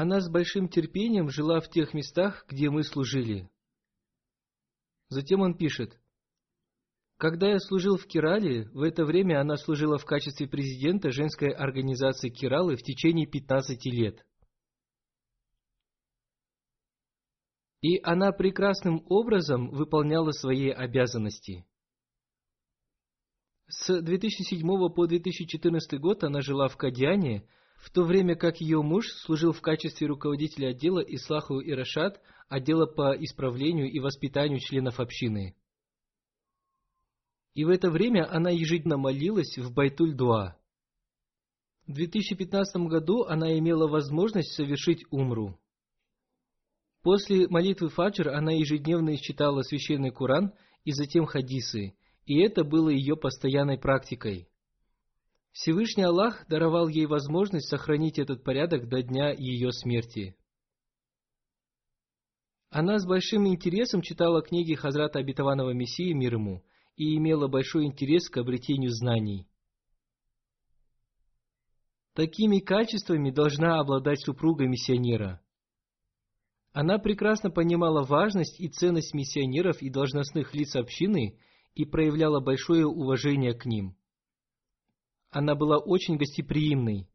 [0.00, 3.50] Она с большим терпением жила в тех местах, где мы служили.
[5.08, 5.98] Затем он пишет,
[7.16, 12.28] когда я служил в Кирале, в это время она служила в качестве президента женской организации
[12.28, 14.24] Киралы в течение 15 лет.
[17.82, 21.66] И она прекрасным образом выполняла свои обязанности.
[23.66, 24.62] С 2007
[24.94, 29.60] по 2014 год она жила в Кадьяне, в то время как ее муж служил в
[29.60, 35.54] качестве руководителя отдела Ислаху и Рашад, отдела по исправлению и воспитанию членов общины.
[37.54, 40.56] И в это время она ежедневно молилась в Байтуль-Дуа.
[41.86, 45.58] В 2015 году она имела возможность совершить умру.
[47.02, 50.52] После молитвы Фаджр она ежедневно читала священный Куран
[50.84, 51.94] и затем хадисы,
[52.26, 54.48] и это было ее постоянной практикой.
[55.60, 60.36] Всевышний Аллах даровал ей возможность сохранить этот порядок до дня ее смерти.
[62.70, 66.64] Она с большим интересом читала книги Хазрата Обетованного Мессии мир ему–
[66.98, 69.46] и имела большой интерес к обретению знаний.
[72.12, 75.40] Такими качествами должна обладать супруга миссионера.
[76.72, 81.38] Она прекрасно понимала важность и ценность миссионеров и должностных лиц общины
[81.74, 83.97] и проявляла большое уважение к ним.
[85.30, 87.08] Она была очень гостеприимной.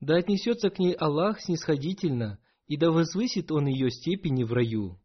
[0.00, 4.98] Да отнесется к ней Аллах снисходительно, и да возвысит Он ее степени в раю.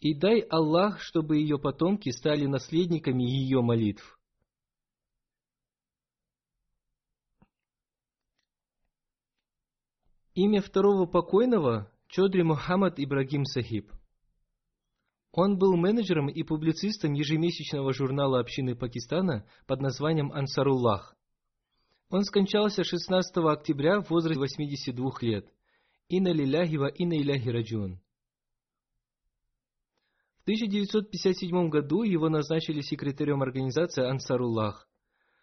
[0.00, 4.18] И дай Аллах, чтобы ее потомки стали наследниками ее молитв.
[10.34, 13.92] Имя второго покойного– Чодри Мухаммад Ибрагим Сахиб.
[15.36, 21.16] Он был менеджером и публицистом ежемесячного журнала общины Пакистана под названием «Ансаруллах».
[22.08, 25.52] Он скончался 16 октября в возрасте 82 лет.
[26.08, 28.00] Инна лиляхи ва инна иляхи раджун.
[30.38, 34.88] В 1957 году его назначили секретарем организации «Ансаруллах».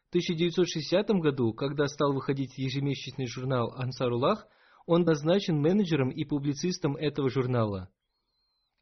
[0.06, 4.48] В 1960 году, когда стал выходить ежемесячный журнал «Ансаруллах»,
[4.86, 7.90] он назначен менеджером и публицистом этого журнала.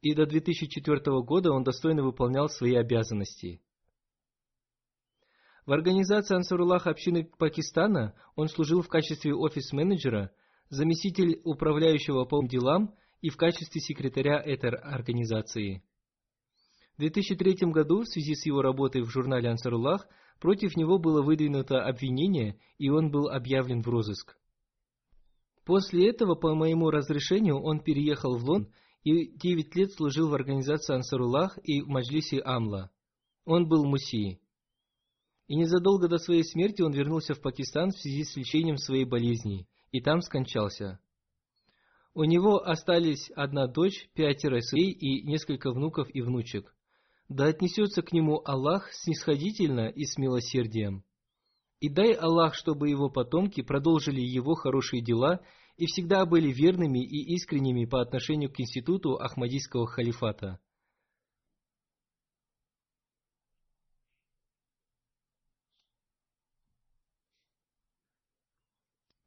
[0.01, 3.61] И до 2004 года он достойно выполнял свои обязанности.
[5.65, 10.31] В организации Ансаруллах общины Пакистана он служил в качестве офис-менеджера,
[10.69, 15.83] заместитель управляющего по делам и в качестве секретаря этой организации.
[16.95, 20.07] В 2003 году в связи с его работой в журнале «Ансаруллах»
[20.39, 24.37] против него было выдвинуто обвинение, и он был объявлен в розыск.
[25.65, 28.73] После этого, по моему разрешению, он переехал в Лондон
[29.03, 32.91] и 9 лет служил в организации Ансаруллах и в Маджлисе Амла.
[33.45, 34.39] Он был мусии.
[35.47, 39.67] И незадолго до своей смерти он вернулся в Пакистан в связи с лечением своей болезни,
[39.91, 40.99] и там скончался.
[42.13, 46.75] У него остались одна дочь, пятеро сыновей и несколько внуков и внучек
[47.29, 51.03] да отнесется к нему Аллах снисходительно и с милосердием.
[51.79, 55.39] И дай Аллах, чтобы его потомки продолжили его хорошие дела
[55.79, 60.59] и всегда были верными и искренними по отношению к институту Ахмадийского халифата.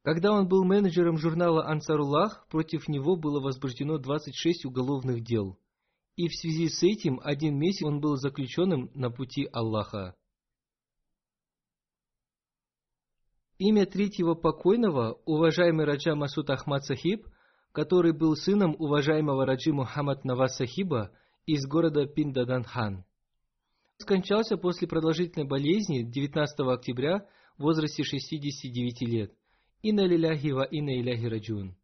[0.03, 5.57] Когда он был менеджером журнала «Ансаруллах», против него было возбуждено 26 уголовных дел.
[6.17, 10.15] И в связи с этим один месяц он был заключенным на пути Аллаха.
[13.65, 17.25] Имя третьего покойного, уважаемый Раджа Масуд Ахмад Сахиб,
[17.71, 21.13] который был сыном уважаемого Раджи Мухаммад Наваз Сахиба
[21.45, 23.05] из города Пиндаданхан.
[23.99, 27.25] Скончался после продолжительной болезни 19 октября
[27.57, 29.33] в возрасте 69 лет.
[29.81, 31.77] Инна лиляхи ва инна иляхи раджун.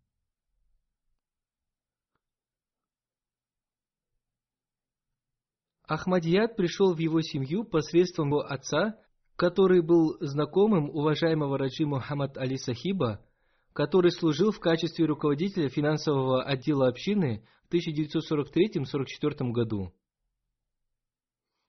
[5.87, 8.99] Ахмадият пришел в его семью посредством его отца,
[9.39, 13.25] который был знакомым уважаемого Раджи Мухаммад Али Сахиба,
[13.71, 19.93] который служил в качестве руководителя финансового отдела общины в 1943-1944 году.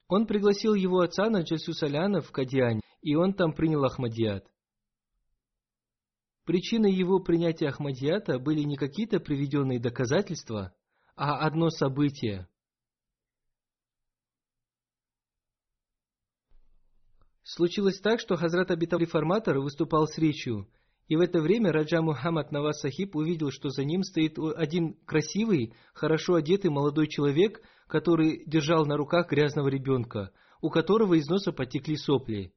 [0.09, 4.51] Он пригласил его отца на Джасу Саляна в Кадиане, и он там принял Ахмадият.
[6.47, 10.75] Причиной его принятия Ахмадията были не какие-то приведенные доказательства,
[11.15, 12.49] а одно событие.
[17.53, 20.69] Случилось так, что Хазрат Абитав Реформатор выступал с речью,
[21.09, 25.75] и в это время Раджа Мухаммад Наваз Сахиб увидел, что за ним стоит один красивый,
[25.93, 30.31] хорошо одетый молодой человек, который держал на руках грязного ребенка,
[30.61, 32.55] у которого из носа потекли сопли.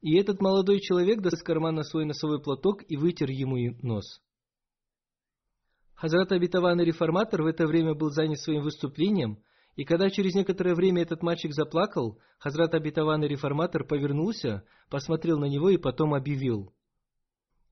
[0.00, 4.20] И этот молодой человек достал из кармана свой носовой платок и вытер ему нос.
[5.94, 9.44] Хазрат Абитаван реформатор в это время был занят своим выступлением,
[9.80, 15.70] и когда через некоторое время этот мальчик заплакал, Хазрат Абитаван реформатор повернулся, посмотрел на него
[15.70, 16.74] и потом объявил.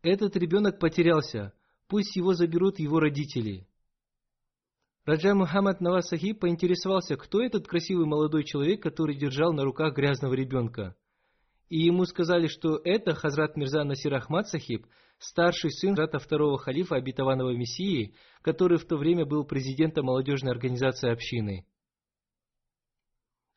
[0.00, 1.52] Этот ребенок потерялся,
[1.86, 3.68] пусть его заберут его родители.
[5.04, 10.32] Раджа Мухаммад Наваз Сахиб поинтересовался, кто этот красивый молодой человек, который держал на руках грязного
[10.32, 10.96] ребенка.
[11.68, 14.86] И ему сказали, что это Хазрат Мирза Насир Ахмад Сахиб,
[15.18, 21.10] старший сын Хазрата второго халифа обетованного Мессии, который в то время был президентом молодежной организации
[21.10, 21.66] общины.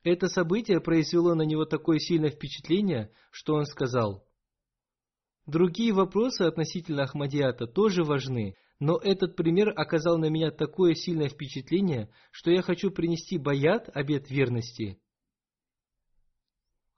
[0.04, 4.26] Это событие произвело на него такое сильное впечатление, что он сказал,
[5.46, 12.10] «Другие вопросы относительно Ахмадията тоже важны, но этот пример оказал на меня такое сильное впечатление,
[12.32, 15.00] что я хочу принести баят, обет верности.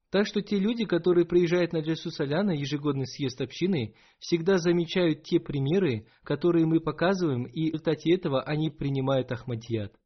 [0.09, 5.39] Так что те люди, которые приезжают на Джасу Саляна, ежегодный съезд общины, всегда замечают те
[5.39, 9.97] примеры, которые мы показываем, и в результате этого они принимают Ахмадият.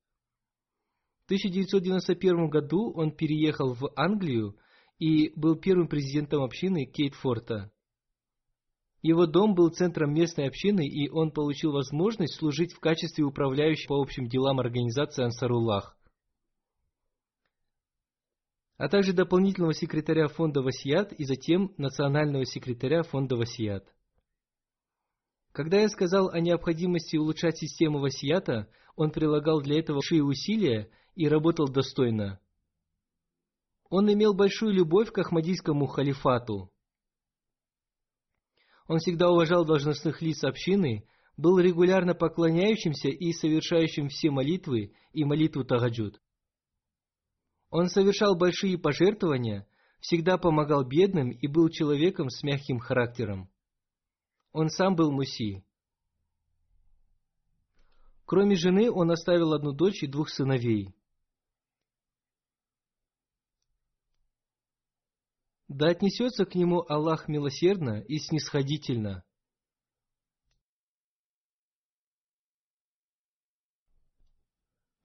[1.28, 4.58] В 1991 году он переехал в Англию
[4.98, 7.70] и был первым президентом общины Кейтфорта.
[9.02, 14.02] Его дом был центром местной общины, и он получил возможность служить в качестве управляющего по
[14.02, 15.98] общим делам организации Ансаруллах,
[18.78, 23.86] а также дополнительного секретаря фонда Васият и затем национального секретаря фонда Васият.
[25.52, 31.28] Когда я сказал о необходимости улучшать систему Васията, он прилагал для этого большие усилия и
[31.28, 32.40] работал достойно.
[33.90, 36.72] Он имел большую любовь к Ахмадийскому халифату–
[38.88, 41.06] он всегда уважал должностных лиц общины,
[41.36, 46.22] был регулярно поклоняющимся и совершающим все молитвы и молитву Тагаджуд.
[47.70, 49.68] Он совершал большие пожертвования,
[50.00, 53.50] всегда помогал бедным и был человеком с мягким характером.
[54.54, 55.64] Он сам был муси.
[58.26, 60.96] Кроме жены, он оставил одну дочь и двух сыновей.
[65.68, 69.24] Да отнесется к нему Аллах милосердно и снисходительно.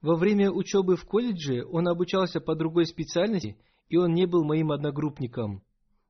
[0.01, 3.57] Во время учебы в колледже он обучался по другой специальности,
[3.89, 5.63] и он не был моим одногруппником.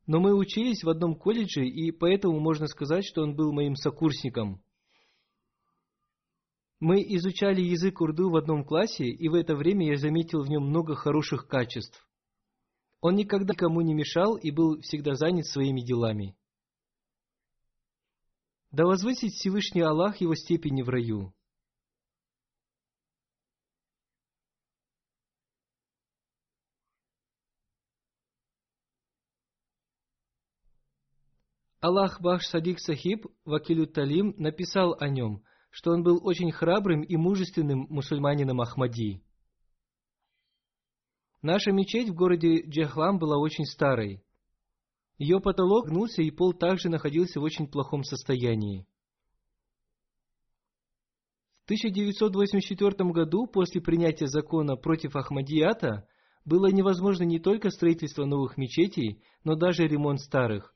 [0.07, 4.63] Но мы учились в одном колледже, и поэтому можно сказать, что он был моим сокурсником.
[6.81, 10.65] Мы изучали язык урду в одном классе, и в это время я заметил в нем
[10.65, 12.07] много хороших качеств.
[13.03, 16.37] Он никогда никому не мешал и был всегда занят своими делами.
[18.71, 21.35] Да возвысит Всевышний Аллах его степени в раю.
[31.81, 37.17] Аллах Баш Садик Сахиб, Вакилю Талим, написал о нем, что он был очень храбрым и
[37.17, 39.25] мужественным мусульманином Ахмади.
[41.43, 44.23] Наша мечеть в городе Джахлам была очень старой.
[45.19, 48.87] Ее потолок гнулся, и пол также находился в очень плохом состоянии.
[51.63, 56.07] В 1984 году, после принятия закона против Ахмадията,
[56.45, 60.75] было невозможно не только строительство новых мечетей, но даже ремонт старых.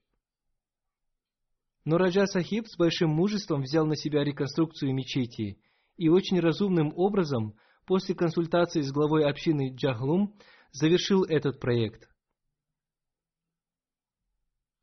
[1.84, 5.60] Но Раджа Сахиб с большим мужеством взял на себя реконструкцию мечети
[5.96, 7.54] и очень разумным образом
[7.84, 10.34] после консультации с главой общины Джахлум
[10.76, 12.08] завершил этот проект.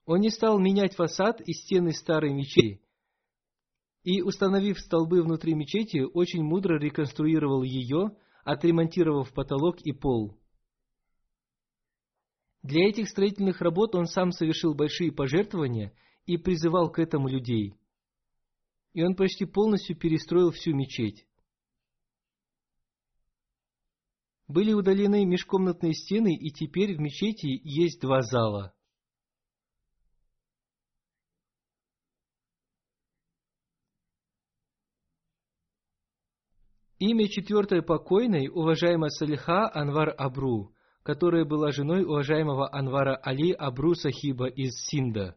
[0.05, 2.81] Он не стал менять фасад и стены старой мечети,
[4.03, 10.37] и, установив столбы внутри мечети, очень мудро реконструировал ее, отремонтировав потолок и пол.
[12.63, 15.93] Для этих строительных работ он сам совершил большие пожертвования
[16.25, 17.75] и призывал к этому людей.
[18.93, 21.25] И он почти полностью перестроил всю мечеть.
[24.53, 28.71] Были удалены межкомнатные стены, и теперь в мечети есть два зала.
[36.99, 44.49] Имя четвертой покойной, уважаемая Салиха Анвар Абру, которая была женой уважаемого Анвара Али Абру Сахиба
[44.49, 45.35] из Синда.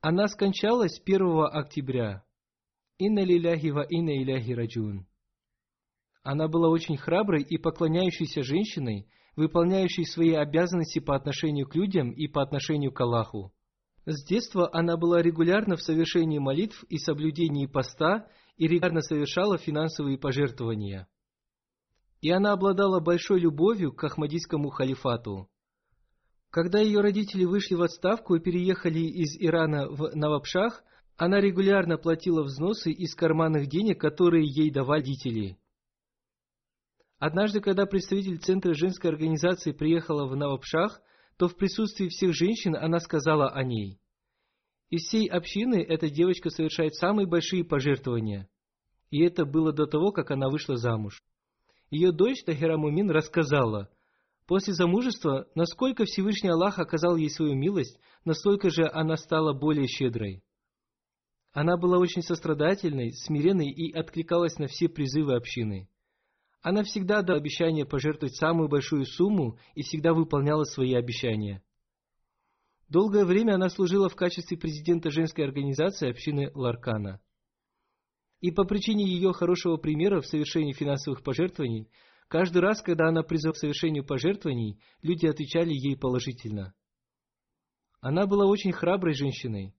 [0.00, 2.24] Она скончалась 1 октября.
[2.98, 5.06] Инна лиляхи ва инна иляхи раджун.
[6.22, 12.28] Она была очень храброй и поклоняющейся женщиной, выполняющей свои обязанности по отношению к людям и
[12.28, 13.52] по отношению к Аллаху.
[14.04, 20.18] С детства она была регулярна в совершении молитв и соблюдении поста и регулярно совершала финансовые
[20.18, 21.08] пожертвования.
[22.20, 25.48] И она обладала большой любовью к Ахмадийскому халифату.
[26.50, 30.82] Когда ее родители вышли в отставку и переехали из Ирана в Навабшах,
[31.16, 35.59] она регулярно платила взносы из карманных денег, которые ей давали родители.
[37.20, 41.00] Однажды, когда представитель Центра женской организации приехала в Навабшах,
[41.36, 44.00] то в присутствии всех женщин она сказала о ней.
[44.88, 48.48] Из всей общины эта девочка совершает самые большие пожертвования.
[49.10, 51.22] И это было до того, как она вышла замуж.
[51.90, 53.88] Ее дочь Тахира Мумин рассказала–
[54.50, 60.42] После замужества, насколько Всевышний Аллах оказал ей свою милость, настолько же она стала более щедрой.
[61.52, 65.88] Она была очень сострадательной, смиренной и откликалась на все призывы общины.
[66.62, 71.62] Она всегда дала обещание пожертвовать самую большую сумму и всегда выполняла свои обещания.
[72.88, 77.20] Долгое время она служила в качестве президента женской организации общины Ларкана.
[78.40, 81.90] И по причине ее хорошего примера в совершении финансовых пожертвований–
[82.30, 86.74] Каждый раз, когда она призывала к совершению пожертвований, люди отвечали ей положительно.
[88.00, 89.74] Она была очень храброй женщиной.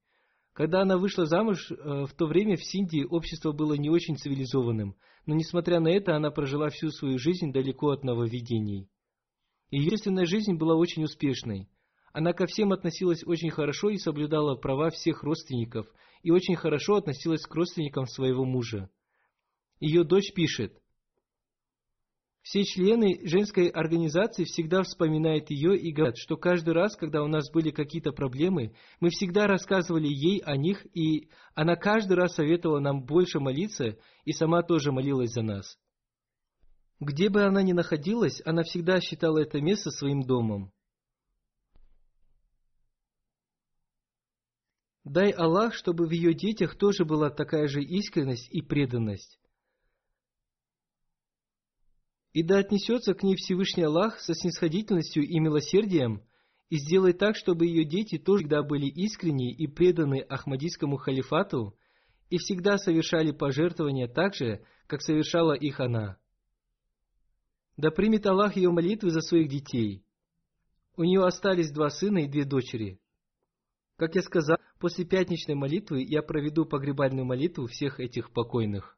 [0.51, 4.97] Когда она вышла замуж, э, в то время в Синдии общество было не очень цивилизованным,
[5.25, 8.89] но несмотря на это, она прожила всю свою жизнь далеко от нововведений.
[9.69, 11.69] Ее естественная жизнь была очень успешной.
[12.13, 15.87] Она ко всем относилась очень хорошо и соблюдала права всех родственников,
[16.23, 18.89] и очень хорошо относилась к родственникам своего мужа.
[19.79, 20.81] Ее дочь пишет,
[22.41, 27.51] все члены женской организации всегда вспоминают ее и говорят, что каждый раз, когда у нас
[27.51, 33.05] были какие-то проблемы, мы всегда рассказывали ей о них, и она каждый раз советовала нам
[33.05, 35.77] больше молиться, и сама тоже молилась за нас.
[36.99, 40.71] Где бы она ни находилась, она всегда считала это место своим домом.
[45.03, 49.40] Дай Аллах, чтобы в ее детях тоже была такая же искренность и преданность.
[52.33, 56.23] И да отнесется к ней Всевышний Аллах со снисходительностью и милосердием,
[56.69, 61.77] и сделай так, чтобы ее дети тоже всегда были искренни и преданы Ахмадийскому халифату,
[62.29, 66.17] и всегда совершали пожертвования так же, как совершала их она.
[67.75, 70.05] Да примет Аллах ее молитвы за своих детей.
[70.95, 73.01] У нее остались два сына и две дочери.
[73.97, 78.97] Как я сказал, после пятничной молитвы я проведу погребальную молитву всех этих покойных.